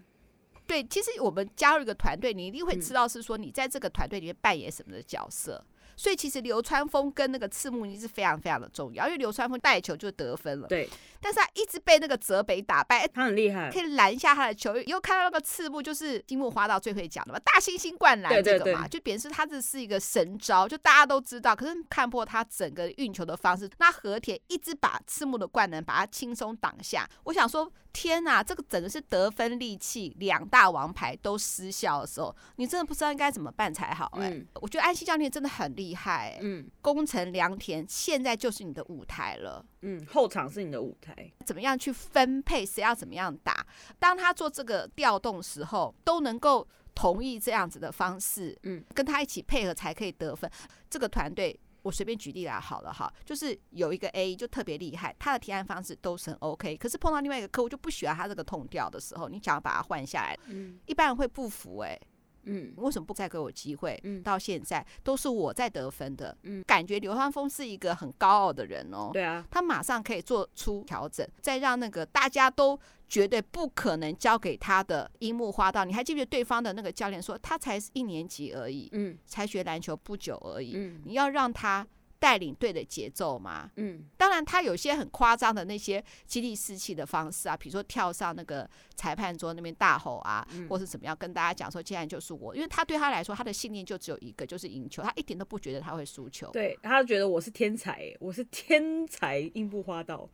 [0.66, 5.66] 对，其实我们加入一个团队，你一定会知道是说你在这个团队里面扮演什么的角色。
[5.96, 10.68] 所以其实流川枫跟那个赤木尼是非常非常的重要，因为流川枫带球就得分了。
[10.68, 10.90] 对，
[11.22, 14.76] 但是他一直被那个泽北打败，他很厉害，可以拦下他的球。
[14.78, 23.70] 又看到那个赤木，就是樱木花道最会讲的嘛，大猩猩灌篮这个嘛，就表示他这是一个神招，就大家都知道，可是看破他整个运球的方式。
[23.78, 27.72] 那和田一直把赤木的灌篮把他轻松挡下，我想说。
[27.96, 36.40] 天呐，这个整个是得分利器，两大王牌都失效的时候，你真的不知道应该怎么办才好哎、我觉得安西教练真的很厉害、欸。
[36.42, 39.66] 嗯，宫城良田现在就是你的舞台了。
[39.84, 43.66] 嗯，后场是你的舞台，怎么样去分配，谁要怎么样打？
[43.98, 48.58] 当他做这个调动时候，都能够同意这样子的方式。
[48.64, 50.52] 嗯，跟他一起配合才可以得分。
[50.90, 51.58] 这个团队。
[51.86, 62.02] 我随便举例来好了哈，就是有一个 A 就特别厉害，他的提案方式都是很 OK，可是碰到另外一个客户就不喜欢他这个痛调的时候，你想要把他换下来，嗯，一般人会不服哎、欸，
[62.46, 64.00] 嗯，为什么不再给我机会？
[64.04, 81.86] 嗯，到现在都是我在得分的，嗯，感觉刘汉峰是一个很高傲的人哦，对啊，他马上可以做出调整，再让那个大家都绝对不可能交给他的樱木花道，你还记不记得对方的那个教练说他才是一年级而已，嗯，才学篮球不久而已，嗯，你要让他
[82.26, 100.28] 带领队的节奏嘛，嗯，当然他有些很夸张的那些激励士气的方式啊，比如说跳上那个裁判桌那边大吼啊，嗯、或是怎么样跟大家讲说，既然就是我，因为他对他来说，他的信念就只有一个，就是赢球，他一点都不觉得他会输球，对，他觉得我是天才，我是天才，樱木花道，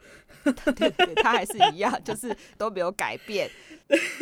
[0.46, 3.52] 对，对对，他还是一样，就是都没有改变。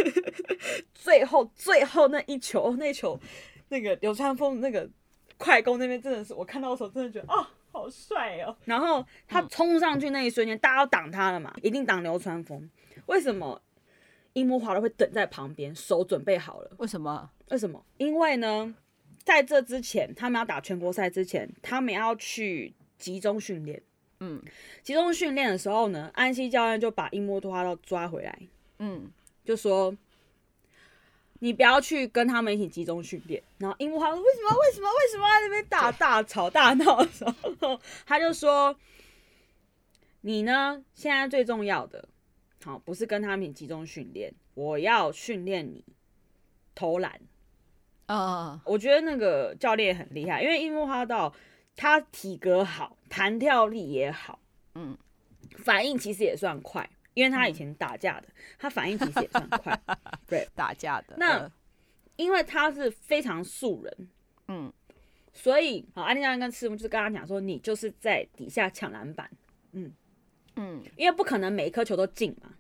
[0.96, 3.20] 最后最后那一球，那一球，
[3.68, 4.90] 那个流川枫那个
[5.38, 7.40] 快攻那边真的是，我看到的时候真的觉得啊。
[7.44, 8.56] 哦好帅哦！
[8.66, 12.70] 然后他冲上去那一瞬间，嗯、大家都挡他了嘛，一定挡流川枫。
[13.06, 13.62] 为什么
[14.34, 16.72] 樱木花道会等在旁边，手准备好了？
[16.78, 17.30] 为什么？
[17.50, 17.84] 为什么？
[17.98, 18.76] 因为呢，
[19.24, 23.82] 在这之前，他们要打全国赛之前，他们要去集中训练。
[24.20, 24.42] 嗯，
[24.84, 28.40] 集中训练的时候呢，安西教练就把樱木花道抓回来。
[28.80, 29.10] 嗯，
[29.46, 29.96] 就说
[31.40, 33.42] 你不要去跟他们一起集中训练。
[33.58, 37.26] 然后樱木花说为什么为什么为什么在那边大大吵大闹的时
[37.60, 38.76] 候， 他就说
[40.22, 42.08] 你呢现在最重要的，
[42.64, 45.84] 好不是跟他们一起集中训练，我要训练你
[46.76, 47.20] 投篮。
[48.06, 51.32] 啊，uh, 我觉得那个教练很厉害，因为樱木花道
[51.76, 54.40] 他体格好，弹跳力也好，
[54.74, 54.98] 嗯，
[55.58, 59.80] 反应其实也算快，因为他以前打架的，嗯、他反应其实也算快，
[60.28, 61.16] 对，打架的。
[61.18, 61.52] 那、呃、
[62.16, 64.10] 因为他是非常素人，
[64.48, 64.72] 嗯，
[65.34, 69.30] 所以好，安利教练跟赤木就是跟他讲说，你就是在底下抢篮板，
[69.74, 69.92] 嗯
[70.56, 72.52] 嗯，因为不可能每一颗球都进嘛，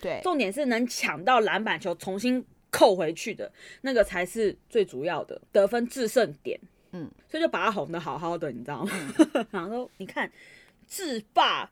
[0.00, 2.44] 对，重点是能抢到篮板球重新。
[2.70, 3.50] 扣回去的
[3.80, 6.60] 那个才是最主要的得分制胜点，
[6.92, 8.92] 嗯，所以就把他哄得好好的，你知道吗？
[9.32, 10.30] 嗯、 然后说你看
[10.86, 11.68] 制霸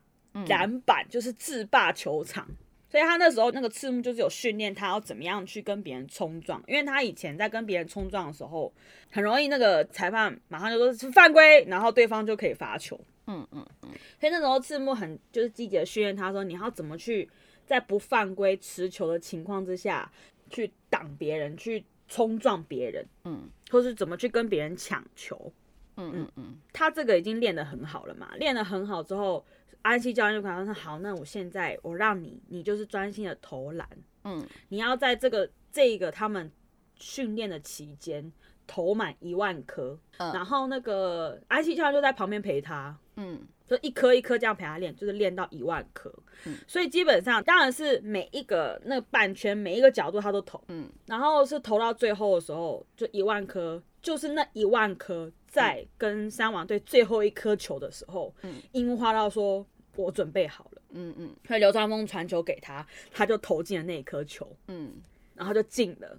[0.49, 2.57] 篮板就是制霸球场，嗯、
[2.91, 8.72] 所以他那时候那个赤木就是有训练他要怎么样去跟别人冲撞，因为他以前在跟别人冲撞的时候，
[9.11, 17.28] 很容易那个裁判马上就说是犯规，然后对方就可以罚球，嗯嗯嗯，所以那时候赤木很就是积极的训练他说你要怎么去
[17.64, 20.11] 在不犯规持球的情况之下。
[20.49, 25.53] 去挡别人，去冲撞别人，嗯，或是怎么去跟别人抢球，
[25.97, 29.45] 嗯嗯嗯，他这个已经练得很好了嘛，练得很好之后，
[29.87, 33.89] 安西教练就跟他说：“好，那我现在我让你，你就是专心的投篮，
[34.24, 36.51] 嗯，你要在这个这个他们
[36.97, 38.32] 训练的期间
[38.66, 46.09] 投满一万颗，嗯，然后那个安西教练就在旁边陪他，嗯。”就一颗一颗这样陪他练，就是练到一万颗。
[46.45, 50.62] 嗯，所以基本上当然是每一个那个半圈每一个角度他都投。
[50.68, 59.66] 嗯，然后是投到最后的时候，就一万颗，就是那一万颗在跟三王队最后一颗球的时候，嗯，樱木花道说
[60.05, 64.51] ：“我准备好了。”嗯嗯，所以流川峰传球给他，他就投进了那一颗球。
[64.68, 64.94] 嗯，
[65.34, 66.18] 然后就进了。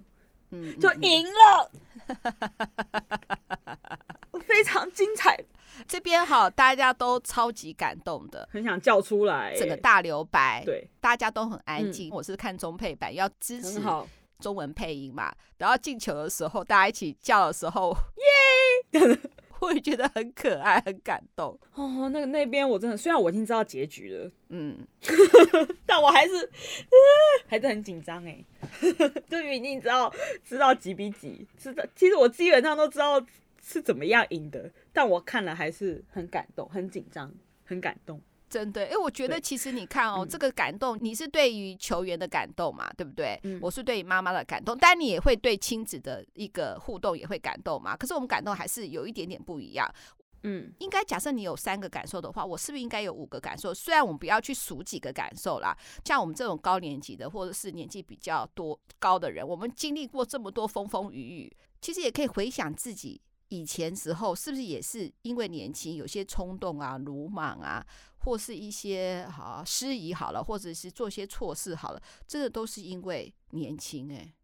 [0.50, 1.70] 嗯，就赢了。
[4.46, 5.38] 非常精彩。
[5.86, 9.54] 这边好，大家都超级感动的，很想叫出来。
[9.56, 12.08] 整个大留白，对，大家都很安静。
[12.08, 13.80] 嗯、我是看中配版，要支持
[14.40, 15.34] 中文配音嘛。
[15.58, 17.94] 然后进球的时候，大家一起叫的时候，
[18.92, 19.18] 耶！
[19.60, 21.58] 我也觉得很可爱，很感动。
[21.74, 24.76] 哦，那个那边我真的，虽然我已经知道结局了，嗯，
[25.86, 28.44] 但我还是、呃、还是很紧张哎。
[29.28, 30.12] 就明明知道
[30.44, 33.24] 知道几比几，知道其实我基本上都知道。
[33.60, 34.70] 是怎么样赢的？
[34.94, 37.30] 但我看了还是很感动、很紧张、
[37.64, 38.18] 很感动。
[38.48, 43.38] 真的，因为我觉得其实你看哦，这个感动，你是对于球员的感动嘛，对不对？
[43.42, 47.96] 嗯、我是对于妈妈的感动，但你也会对亲子的一个互动也会感动嘛。
[47.96, 49.88] 可是我们感动还是有一点点不一样。
[50.44, 53.74] 嗯，应该假设你有三个感受的话，我是不是应该有五个感受？
[53.74, 63.20] 虽然我们不要去数几个感受啦，像我们这种高年级的或者是年纪比较多高的人，我们经历过这么多风风雨雨，其实也可以回想自己。
[63.48, 67.84] 以前时候是不是也是因为年轻，有些冲动啊、鲁莽啊，
[68.18, 74.34] 或是一些好失仪好了，或者是做些错事好了，这个都是因为年轻哎，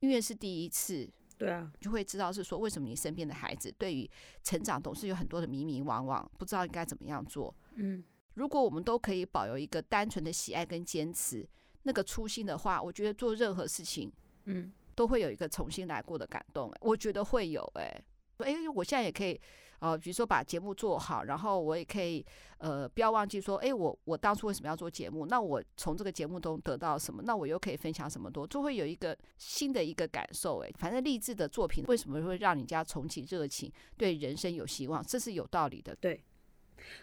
[0.00, 4.08] 因为是第一次，对啊，就会知道是说为什么你身边的孩子对于
[4.42, 7.54] 成长总是有很多的迷迷惘惘，不知道应该怎么样做。
[7.74, 8.02] 嗯，
[8.34, 11.46] 如果我们都可以保有一个单纯的喜爱跟坚持，
[11.82, 14.12] 那个初心的话，我觉得做任何事情，
[14.44, 16.72] 嗯，都会有一个重新来过的感动。
[16.80, 18.04] 我觉得会有哎。
[18.38, 19.40] 哎，我现在也可以，
[19.78, 22.24] 呃，比如说把节目做好，然后我也可以，
[22.58, 25.26] 呃，不要忘记说，哎，我我当初为什么要做节目？
[25.26, 27.22] 那我从这个节目中得到什么？
[27.24, 28.46] 那我又可以分享什么多？
[28.46, 30.58] 就会有一个新的一个感受。
[30.60, 35.04] 哎，反正励志的作品为什么会让人家重启热情，对人生有希望？
[35.04, 35.94] 这是有道理的。
[35.96, 36.16] 对，《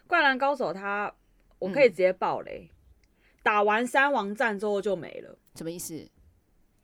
[0.08, 1.14] 灌篮高手》他，
[1.60, 2.76] 我可以直接爆雷，嗯、
[3.44, 6.10] 打完三王战之后就没了，什么意思？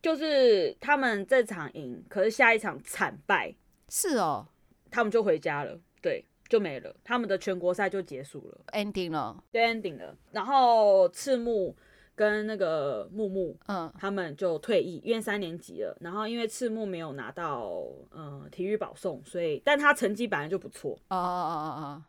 [0.01, 3.55] 就是他们这场赢，可是下一场惨败。
[3.89, 4.47] 是哦，
[4.89, 10.15] 他们就回家了，对，就没了，他们的全国赛就结束了，ending 了，对，ending 了。
[10.31, 11.75] 然后赤木
[12.15, 15.95] 跟那个木木，嗯，他们就退役，因为三年级了。
[16.01, 22.03] 然后因为赤木没有拿到嗯体育保送，所以但他成绩本来就不错，哦哦哦哦哦，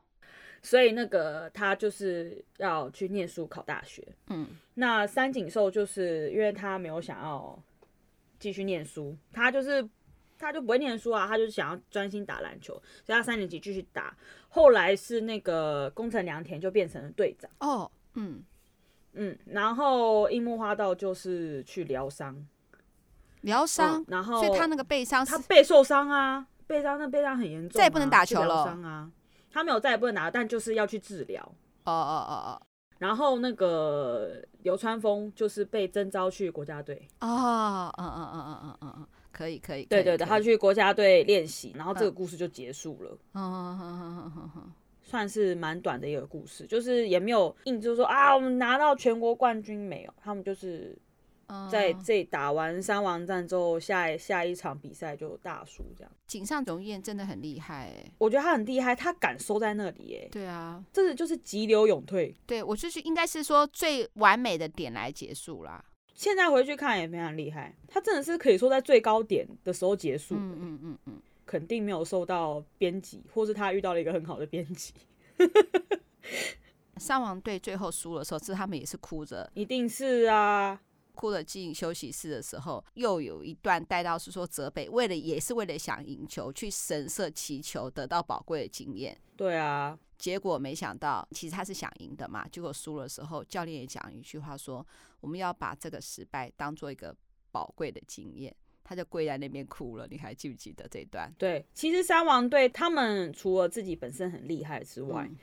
[0.62, 7.62] 所以那个他就是要去念书考大学，嗯，那三井寿就是因为他没有想要
[8.39, 9.87] 继续念书，他就是。
[10.39, 12.74] 他就不会念书啊，他就是想要专心打篮球，
[13.05, 14.16] 所以他三年级继续打。
[14.49, 17.51] 后来是那个宫城良田就变成了队长。
[17.61, 18.43] 哦，嗯
[19.14, 22.47] 嗯，然后樱木花道就是去疗伤，
[23.43, 28.64] 疗伤、嗯，然后所以他那个背伤，他背受伤啊，背伤那背伤很严重、啊，再也不能打球了。
[28.64, 29.11] 啊，
[29.51, 31.43] 他没有再也不能打，但就是要去治疗。
[31.84, 32.62] 哦哦哦哦，
[32.99, 37.09] 然后那个流川枫就是被征召去国家队。
[37.20, 39.09] 哦，嗯嗯嗯嗯嗯嗯嗯。
[39.37, 39.84] 可以可以。
[39.84, 43.18] 对对对，他去国家队练习，然后这个故事就结束了。
[45.03, 50.14] 算是蛮短的一个故事，就是也没有硬，就是说啊，我们拿到全国冠军没有？
[50.20, 50.99] 他们就是
[51.70, 56.11] 在这打完三王战之后，下一下一场比赛就大输这样。
[56.26, 60.28] 井上雄彦真的很厉害哎，我觉得他很厉害，他敢收在那里哎。
[60.28, 62.34] 对啊，这是就是急流勇退。
[62.45, 65.84] 对，我就是应该是说最完美的点来结束啦。
[66.16, 70.34] 现在回去看也非常厉害，他真的是可以说在最高点的时候结束。
[70.34, 71.22] 嗯嗯嗯嗯。
[71.44, 74.92] 肯定没有受到编辑，或是他遇到了一个很好的编辑。
[76.98, 80.80] 三王队最后输的时候，是他们也是哭着，一定是啊，
[81.16, 89.18] 哭了进休息室的时候，又有一段带到是说泽北为了也是为了想赢球，去神社祈求，得到宝贵的经验。
[89.36, 94.86] 对啊，结果没想到，其实他是想赢的嘛，结果输的时候，教练也讲一句话说
[95.20, 97.16] ：“我们要把这个失败当做一个
[97.50, 98.54] 宝贵的经验。”
[98.88, 101.34] 他就跪在那边哭了，你还记不记得这一段？
[101.36, 105.36] 对，其实三王队他们除了自己本身很厉害之外，嗯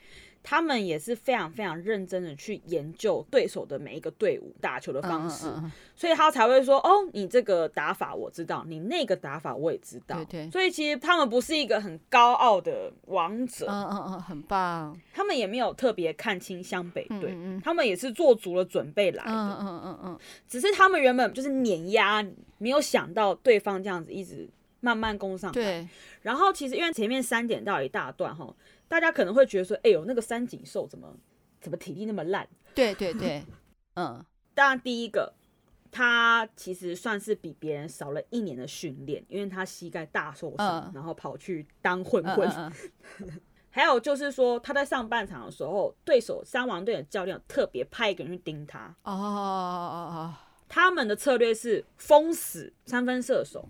[0.46, 10.50] 他们也是非常非常认真的去研究对手的每一个队伍打球的方式，嗯嗯嗯，所以他才会说：“哦，你这个打法我知道，你那个打法我也知道。”对对。
[10.50, 14.94] 所以其实他们不是一个很高傲的王者，嗯嗯嗯，很棒。
[15.14, 17.34] 他们也没有特别看轻湘北队，
[17.64, 20.18] 他们也是做足了准备来的，嗯嗯嗯嗯。
[20.46, 22.22] 只是他们原本就是碾压，
[22.58, 24.46] 没有想到对方这样子一直
[24.80, 25.54] 慢慢攻上来。
[25.54, 25.88] 对。
[26.20, 28.54] 然后其实因为前面三点到一大段哈。
[28.88, 31.16] 大家可能会觉得说：“哎呦，那个三井寿怎么
[31.60, 33.42] 怎么体力那么烂？”对对对，
[33.96, 34.24] 嗯。
[34.54, 35.32] 当然，第一个
[35.90, 42.48] 他其实算是比别人少了一年的训练，因为他膝盖大受伤，嗯、然后跑去当混混。
[42.48, 42.72] 嗯嗯
[43.22, 48.94] 嗯、 还有就是说，他在上半场的时候，对手三王队的教练特别派一个人去盯他。
[49.02, 50.34] 哦哦哦哦。
[50.68, 53.68] 他们的策略是封死三分射手，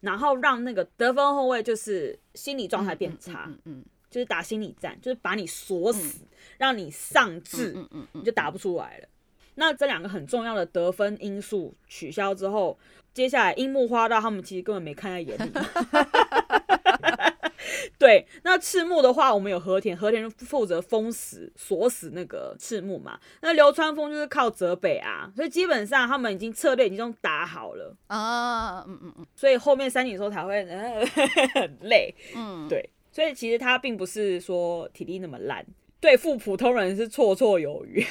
[0.00, 3.46] 然后让那个得分后卫就是心理状态变差。
[3.48, 3.84] 嗯嗯。
[4.10, 6.26] 就是打心理战，就是把你锁死，嗯、
[6.58, 7.76] 让你丧志，
[8.12, 9.08] 你就打不出来了。
[9.56, 12.78] 那这两个很重要的得分因素取消之后，
[13.14, 15.50] 接下来樱木花道他们其实根本没看在眼里。
[17.98, 23.18] 对，那赤木的话，我们有和田，和田负责封死、锁死那个赤木嘛。
[23.40, 30.64] 那流川枫就是靠泽北啊，所以基本上他们已经策略已经都打好了啊，嗯嗯嗯，所以后面三井寿才会
[31.54, 32.88] 很累，嗯，对。
[33.16, 35.64] 所以其实他并不是说体力那么烂，
[35.98, 38.04] 对付普通人是绰绰有余。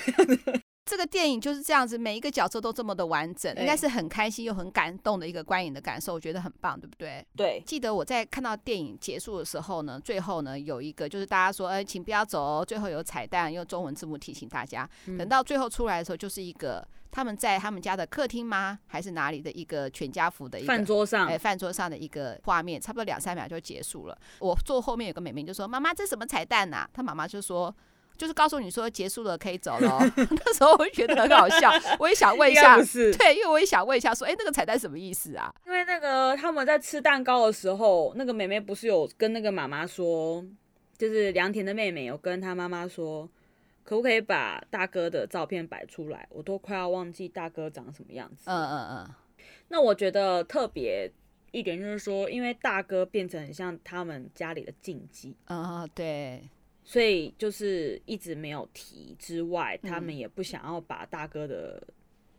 [0.86, 7.25] 这个电影就是这样子，每一个角色都这么的完整，应该是很开心又很感动的一个观影的感受，我觉得很棒，对不对？
[7.36, 7.61] 对。
[7.65, 14.88] 记得我在看到电影结束的时候呢，最后呢有一个就是大家说，哎，请不要走哦，最后有彩蛋，用中文字幕提醒大家。
[15.17, 16.88] 等到最后出来的时候，就是一个。
[17.11, 18.77] 他们在他们家的客厅吗？
[18.88, 21.27] 还是哪里的一个全家福的一个饭桌上？
[21.29, 24.17] 哎，饭桌上的一个画面，差不多两三秒就结束了。
[24.39, 27.73] 我坐后面有个妹妹就说：“妈妈，这什么彩蛋呐、啊？”她妈妈就说
[28.18, 29.99] ：“就是告诉你说结束了，可以走了。
[30.16, 32.78] ”那时候我就觉得很好笑，我也想问一下，
[33.18, 40.43] 对，因为我也想问一下，说：“哎，那个彩蛋什么意思啊？”因为那个他们在吃蛋糕的时候，那个妹妹不是有跟那个妈妈说，
[40.97, 43.30] 就是良田的妹妹有跟她妈妈说。
[43.88, 46.28] 可不可以把大哥的照片摆出来？
[46.32, 48.45] 我都快要忘记大哥长什么样子。
[48.45, 49.13] 嗯嗯嗯。
[49.68, 51.07] 那我觉得特别
[51.51, 55.38] 一点就是说，因为大哥变成很像他们家里的禁忌。
[55.49, 56.41] 嗯，对。
[56.86, 61.86] 所以就是一直没有提之外，他们也不想要把大哥的。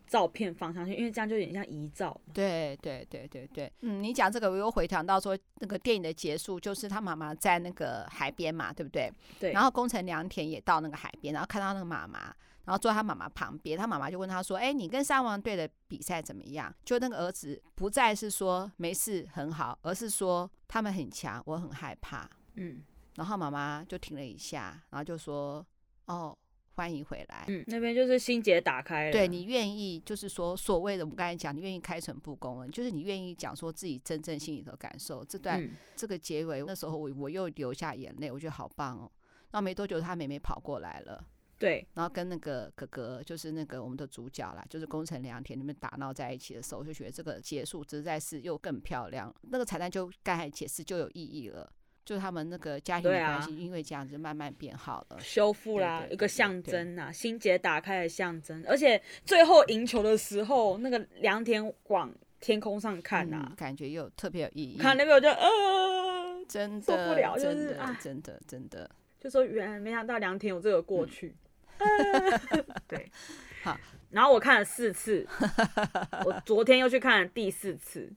[0.09, 2.17] 照片放上去，因为这样就有点像遗照。
[2.33, 9.11] 对对对对对，嗯，你讲这个，我又回想到说，那个电影的结束就是他妈妈在那个海边嘛，对不对？
[9.37, 9.51] 对。
[9.51, 12.33] 然后宫城良田也到那个海边，然后看到那个妈妈，
[12.63, 22.29] 然后坐在他妈妈旁边，他妈妈就问他说：“哎，你跟三王队的比赛怎么样？”就那个儿子不再是说没事很好，而是说他们很强，我很害怕。
[22.55, 22.81] 嗯。
[23.17, 25.63] 然后妈妈就停了一下，然后就说
[26.07, 26.35] ：“哦。”
[26.77, 27.43] 欢迎回来。
[27.47, 29.11] 嗯，那边就是心结打开了。
[29.11, 35.25] 对，你愿意，就是说所谓的我们刚才讲，你愿意开诚布公了，就是你愿意讲说自己真正心里的感受。
[35.25, 39.11] 这段、嗯、这个结尾，那时候我我又流下眼泪，我觉得好棒哦。
[39.49, 41.25] 然后没多久，他妹妹跑过来了。
[41.57, 49.33] 对，然后跟那个哥哥，就是那个我们的主角啦，就是宫城良田，你们打闹在一起的时候，我就觉得这个结束实在是又更漂亮。
[49.49, 51.73] 那个彩蛋就刚才解释就有意义了。
[52.07, 58.63] 就他们那个家庭的关系，因为这样子慢慢变好了，修复啦，一个象征呐，心结打开的象征。
[58.65, 64.77] 而且最后赢球的时候，那个梁田往天空上看呐，感觉又特别有意义。
[64.77, 68.89] 看那边我就呃，真的受不了，就是啊，真的真的，
[69.19, 71.35] 就说原来没想到梁田有这个过去。
[72.87, 73.11] 对，
[73.63, 73.77] 好，
[74.11, 75.27] 然后我看了四次，
[76.23, 78.09] 我昨天又去看了第四次。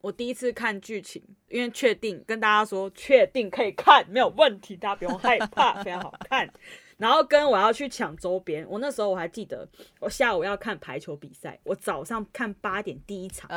[0.00, 6.48] 我第一次看剧情，因为确定跟大家说确定可以看，没有问题，大家不用害怕，非常好看。
[6.98, 9.66] 然后跟我要去抢周边，我那时候我还记得，
[10.00, 13.48] 我下午要看排球比赛，我早上看八点第一场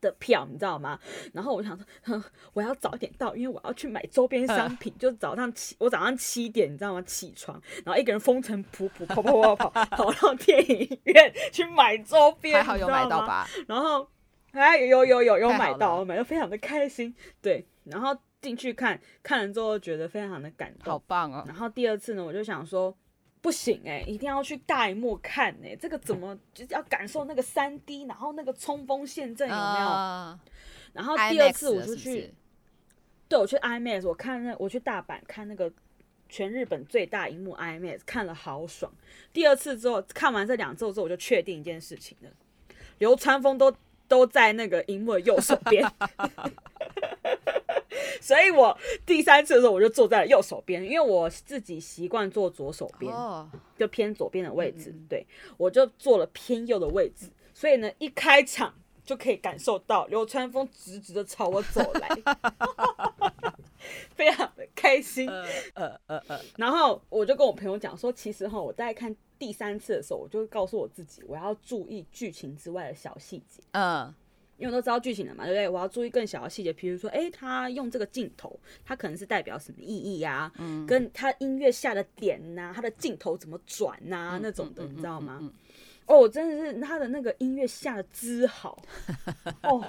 [0.00, 0.96] 的票，你知道吗？
[1.32, 4.94] 然后我想说，我要早点到，因为我要去买周边商品。
[4.96, 7.02] 就早上七，我早上七点，你知道吗？
[7.02, 13.48] 起床，然后一个人风尘仆仆跑跑跑跑跑，跑到电影院去买周边，还好有买到吧？
[13.66, 14.08] 然后
[14.54, 17.14] 哎，有有有有买到，买的非常的开心。
[17.42, 18.16] 对，然后。
[18.44, 21.42] 进去看看了之后，觉得非常的感动，好棒哦！
[21.46, 22.94] 然后第二次呢，我就想说，
[23.40, 29.86] 不行哎、欸，一定要去大荧幕看哎、欸，这个怎么就是要感受那个三 D，然后那个冲锋陷阵有没有？
[29.86, 30.40] 呃、
[30.92, 32.34] 然后第二次我就去，是是
[33.26, 35.72] 对，我去 IMAX，我看那我去大阪看那个
[36.28, 38.92] 全日本最大荧幕 IMAX，看了好爽。
[39.32, 42.28] 第二次之后看完这两周之后，我就确定一件事情了，
[42.98, 43.74] 流川枫都
[44.14, 45.84] 都在那个荧幕的右手边。
[48.20, 53.12] 所以我第三次的时候，我就坐在了右手边，因为我自己习惯坐左手边，
[53.76, 54.94] 就偏左边的位置。
[55.08, 57.26] 对，我就坐了偏右的位置。
[57.52, 58.72] 所以呢，一开场
[59.04, 62.08] 就可以感受到流川枫直直的朝我走来，
[64.16, 65.28] 非常的开心。
[65.28, 66.40] 呃呃呃呃。
[66.56, 73.62] 然后我就跟我朋友讲说，其实哈，我在看第三次的时候，我就告诉我自己，我要注意剧情之外的小细节。
[73.72, 74.14] 嗯。
[74.56, 75.68] 因为都知道剧情了嘛，对不对？
[75.68, 80.52] 我要注意更小的细节，比如说，哎，他用这个镜头，他可能是代表什么意义呀、啊？
[80.58, 84.38] 嗯，跟他音乐下的点呐、啊，他的镜头怎么转呐、啊？
[84.38, 85.52] 嗯、那种的，你知道吗？
[86.06, 88.80] 哦，真的是他的那个音乐下的之好
[89.62, 89.82] 哦，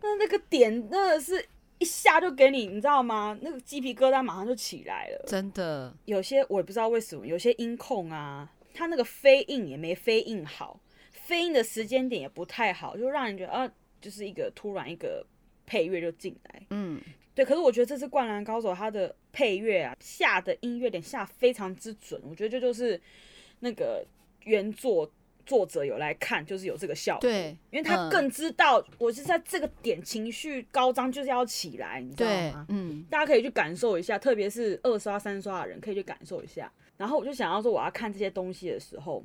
[0.00, 1.44] 那那个点，那个是
[1.78, 3.38] 一下就给你，你知道吗？
[3.42, 5.94] 那个鸡皮疙瘩马上就起来了，真的。
[6.06, 10.80] 有些我也不知道为什么，有些音控啊，他那个飞印也没飞印好。
[11.12, 15.24] 飞印的时间点也不太好，就让人觉得啊，就是一个突然一个
[15.64, 17.00] 配乐就进来，嗯，
[17.34, 17.44] 对。
[17.44, 23.00] 可是我觉得这次《灌篮高手》它的配乐啊，下的音乐点下非常之准，我觉得这就是
[23.60, 24.04] 那个
[24.44, 25.10] 原作
[25.44, 32.66] 作者有来看，就是有这个效果，对，因为他更知道我是在这个点情绪高涨就是要起来，你知道吗？
[32.68, 36.70] 嗯，大家可以去感受一下，特别是二刷三刷的人可以去感受一下。
[36.96, 39.24] 然后我就想要说，我要看这些东西的时候。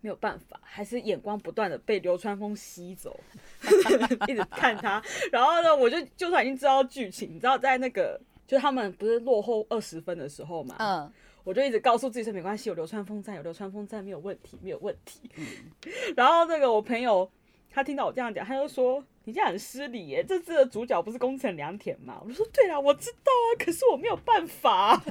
[0.00, 3.18] 没有办法，还是眼光不断的被流川枫吸走，
[4.28, 5.02] 一直看他。
[5.32, 11.10] 然后呢，我就就算已经知道剧情，你知道在那个就他们不是落后二十分的时候嘛，嗯，
[11.44, 15.30] 我就一直告诉自己说没关系，有流川枫在，有流川枫在，没有问题，没有问题。
[15.36, 15.46] 嗯、
[16.16, 17.30] 然后那个我朋友
[17.70, 19.04] 他听到我这样讲，他就说。
[19.26, 20.22] 你这样很失礼耶！
[20.22, 22.20] 这次的主角不是宫城良田吗？
[22.22, 25.02] 我就说对啦，我知道啊，可是我没有办法，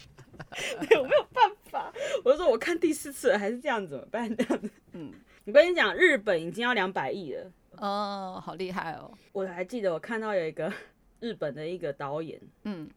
[0.88, 1.92] 对，我没有办法。
[2.24, 4.34] 我就说我看第四次还是这样怎么办？
[4.34, 5.12] 这样子，嗯，
[5.44, 9.12] 我跟你讲，日本已经要两百亿了，哦，好厉害哦！
[9.32, 10.72] 我还记得我看到有一个
[11.20, 12.88] 日本的一个导演，嗯，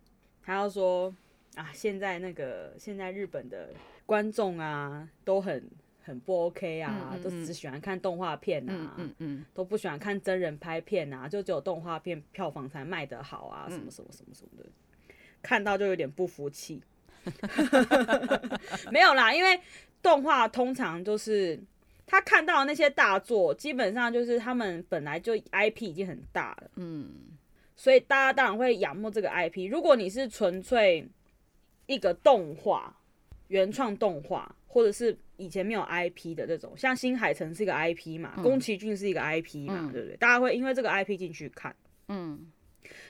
[0.42, 1.14] 他要说
[1.58, 3.70] 啊，现在那个现在日本的
[4.06, 5.70] 观众啊都很。
[6.08, 14.70] 很不 OK 啊，嗯嗯嗯，都只喜欢看动画片啊，嗯嗯嗯，都不喜欢看真人拍片啊，就只有动画片票房才卖得好啊，什么什么什么什么的，
[15.42, 16.82] 看到就有点不服气。
[18.90, 19.60] 没有啦，因为
[20.02, 21.60] 动画通常就是
[22.06, 27.12] 他看到那些大作，基本上就是他们本来就 IP 已经很大了，嗯，
[27.76, 29.70] 所以大家当然会仰慕这个 IP。
[29.70, 31.06] 如果你是纯粹
[31.88, 32.96] 一个动画
[33.48, 40.18] 原创动画，或者是以前没有 IP 的这种，像新海诚是一个 IP 嘛，宫崎骏是一个 IP 嘛，嗯、对不对？
[40.18, 41.76] 大家会因为这个 IP 进去看。
[42.10, 42.52] 嗯，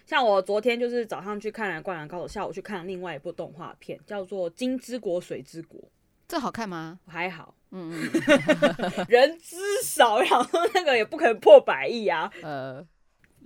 [0.05, 5.79] 像我昨天就是早上去看了《灌篮高手》，下午去看了另外一部动画片，叫做《金之国水之国》。
[6.27, 6.99] 这好看吗？
[7.05, 7.55] 还好。
[7.71, 8.11] 嗯嗯。
[9.07, 12.31] 人之少，然后那个也不可能破百亿啊。
[12.41, 12.85] 呃。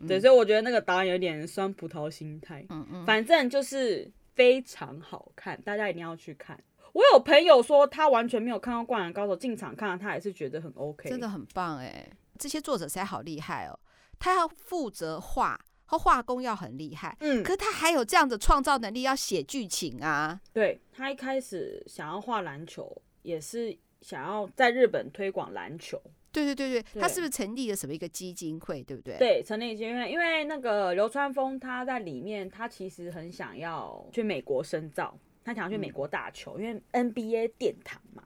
[0.07, 2.65] 对，所以我觉得那个导演有点酸葡萄心态。
[2.69, 3.05] 嗯嗯。
[3.05, 4.09] 反正就是
[4.41, 6.59] 非常好看，大家一定要去看。
[6.93, 12.09] 我有朋友说他完全没有看到《灌篮高手》，进场看，他也是觉得很 OK，真的很棒哎！
[12.39, 13.79] 这些作者实在好厉害哦，
[14.17, 20.41] 他要负责画，和画工要很厉害，嗯，可是他还有这样的创造能力，要写剧情啊。
[20.51, 26.01] 对，他一开始想要画篮球，也是想要在日本推广篮球。
[26.31, 29.17] 对对对对，他是不是成立了什么一个基金会，对不对？
[29.17, 35.17] 对，成立基金会，因为那个流川枫他在里面，他其实很想要去美国深造。
[35.43, 38.23] 他想要去美国打球，嗯、因为 NBA 殿堂嘛。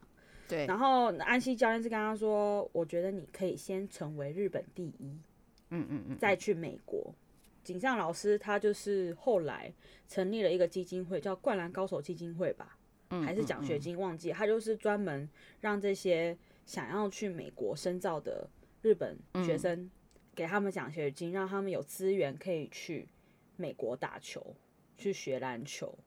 [0.49, 0.65] 对。
[0.65, 5.17] 然后安西教练是跟他说：“我觉得你可以先成为日本第一，
[5.69, 7.15] 嗯嗯嗯，再去美国。”
[7.63, 9.73] 井上老师他就是后来
[10.09, 12.77] 成立了一个基金会，叫“灌篮高手基金会”吧，
[13.11, 14.31] 嗯、还是奖学金忘记。
[14.31, 15.27] 他就是专门
[15.61, 18.49] 让这些想要去美国深造的
[18.81, 19.89] 日本学生
[20.35, 23.07] 给他们奖学金，让他们有资源可以去
[23.55, 24.55] 美国打球，
[24.97, 25.97] 去学篮球。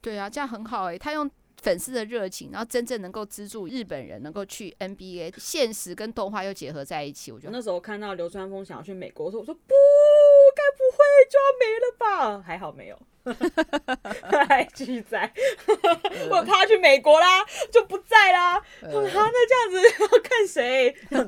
[0.00, 1.30] 对啊，这样很好哎、欸，他用。
[1.60, 7.32] 粉丝的热情，然后真正能够资助日本人能够去 NBA，现实跟动画又结合在一起。
[7.32, 9.60] 我觉得那时候看到流川枫想要去美国，我说：“我说不，
[10.54, 10.98] 该不会
[11.28, 12.40] 就要没了吧？
[12.40, 13.02] 还好没有，
[14.48, 15.32] 还继续在。
[16.30, 18.62] 我怕他去美国啦，就不在啦。
[18.82, 19.30] 那这样
[19.70, 20.94] 子要看谁？”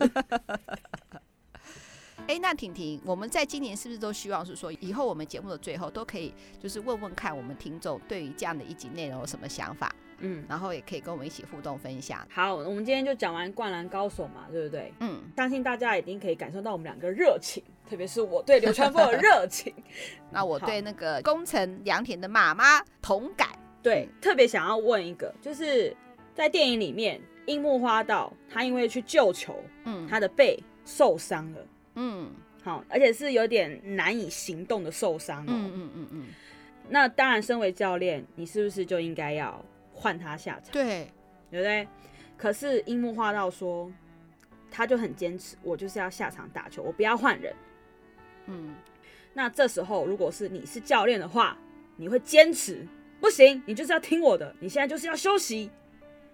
[2.28, 6.32] 哎，那婷婷，我们在今年是不是都希望是说，以后我们节目的最后都可以
[6.62, 9.92] 就是问问看我们听众对于这样的一集内容有什么想法？
[10.20, 12.26] 嗯，然后也可以跟我们一起互动分享。
[12.30, 14.92] 好，我们今天就讲完《灌篮高手》嘛，对不对？
[15.00, 19.72] 嗯，相信大家一定可以感受到我们两个热情，特别是我对流川枫的热情。
[20.30, 23.48] 那我对那个宫城良田的妈妈同感。
[23.82, 25.96] 对，特别想要问一个，就是
[26.34, 32.30] 在电影里面，樱木花道他因为去救球，嗯，他的背受伤了，嗯，
[32.62, 35.48] 好，而且是有点难以行动的受伤哦。
[35.48, 36.26] 嗯嗯嗯嗯。
[36.90, 39.64] 那当然，身为教练，你是不是就应该要？
[40.00, 41.12] 换他下场，对，
[41.50, 41.86] 对不对？
[42.38, 43.92] 可是樱木花道说，
[44.70, 47.54] 他就很坚持，我就是要下场打球，我不要换人。
[48.46, 48.74] 嗯，
[49.34, 51.58] 那这时候如果是你是教练的话，
[51.96, 52.86] 你会坚持
[53.20, 55.70] 不行，你就是要听我的，你现在就是要休息，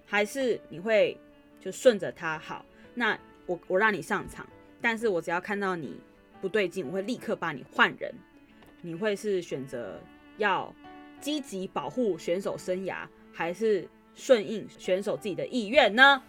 [0.07, 1.19] 还是你会
[1.59, 2.65] 就顺着他好？
[2.95, 4.47] 那我我让你上场，
[4.81, 6.01] 但是我只要看到你
[6.41, 8.15] 不对劲，我会立刻把你换人。
[8.81, 10.01] 你会是选择
[10.37, 10.73] 要
[11.21, 12.99] 积极保护选手生涯？
[13.37, 16.23] 还是顺应选手自己的意愿呢？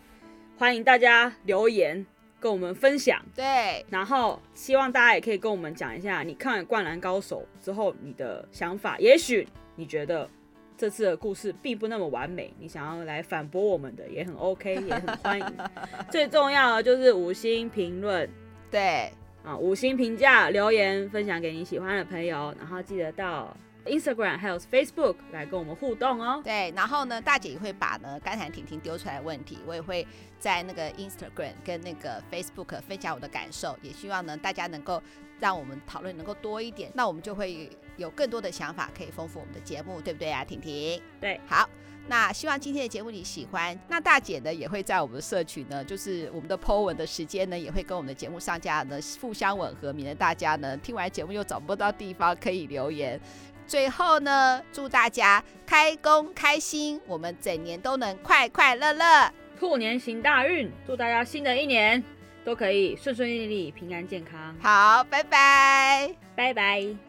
[0.57, 2.05] 欢迎大家留言
[2.37, 3.23] 跟我们分享。
[3.33, 8.97] 对，然后希望大家也可以跟我们讲一下，你看完《灌篮高手》之后你的想法。
[8.99, 9.47] 也许
[9.77, 10.29] 你觉得
[10.75, 15.45] 这次的故事并不那么完美，你想要来反驳我们的也很 OK，也很欢迎。
[16.11, 18.29] 最重要的就是五星评论，
[18.69, 19.09] 对
[19.45, 23.55] 啊，五星评价留言分享给你喜欢的朋友，然后记得到。
[23.87, 26.41] Instagram 还有 Facebook 来跟我们互动哦。
[26.43, 30.05] 对，然后呢，大姐也会把呢刚才婷婷丢出来的问题，我也会
[30.39, 35.01] 在那个 Instagram 跟那个 Facebook 分享我的感受，也希望呢大家能够
[35.39, 41.01] 让我们讨论能够多一点，那我们就会有更多的想法可以丰富我们的节目，对不对啊，婷婷？
[41.19, 41.67] 对，好，
[42.07, 43.77] 那希望今天的节目你喜欢。
[43.87, 53.19] 那大姐呢也会在我们的社群呢，就是我们的 Po 文的时间呢，也会跟我们的节目上架呢互相吻合，免得大家呢听完节目又找不到地方可以留言。
[53.67, 62.01] 最后呢，祝大家开工开心，我们整年都能快快乐乐，兔年行大运，祝大家新的一年
[62.45, 64.55] 都可以顺顺利利、平安健康。
[64.61, 67.06] 好，拜拜，拜拜。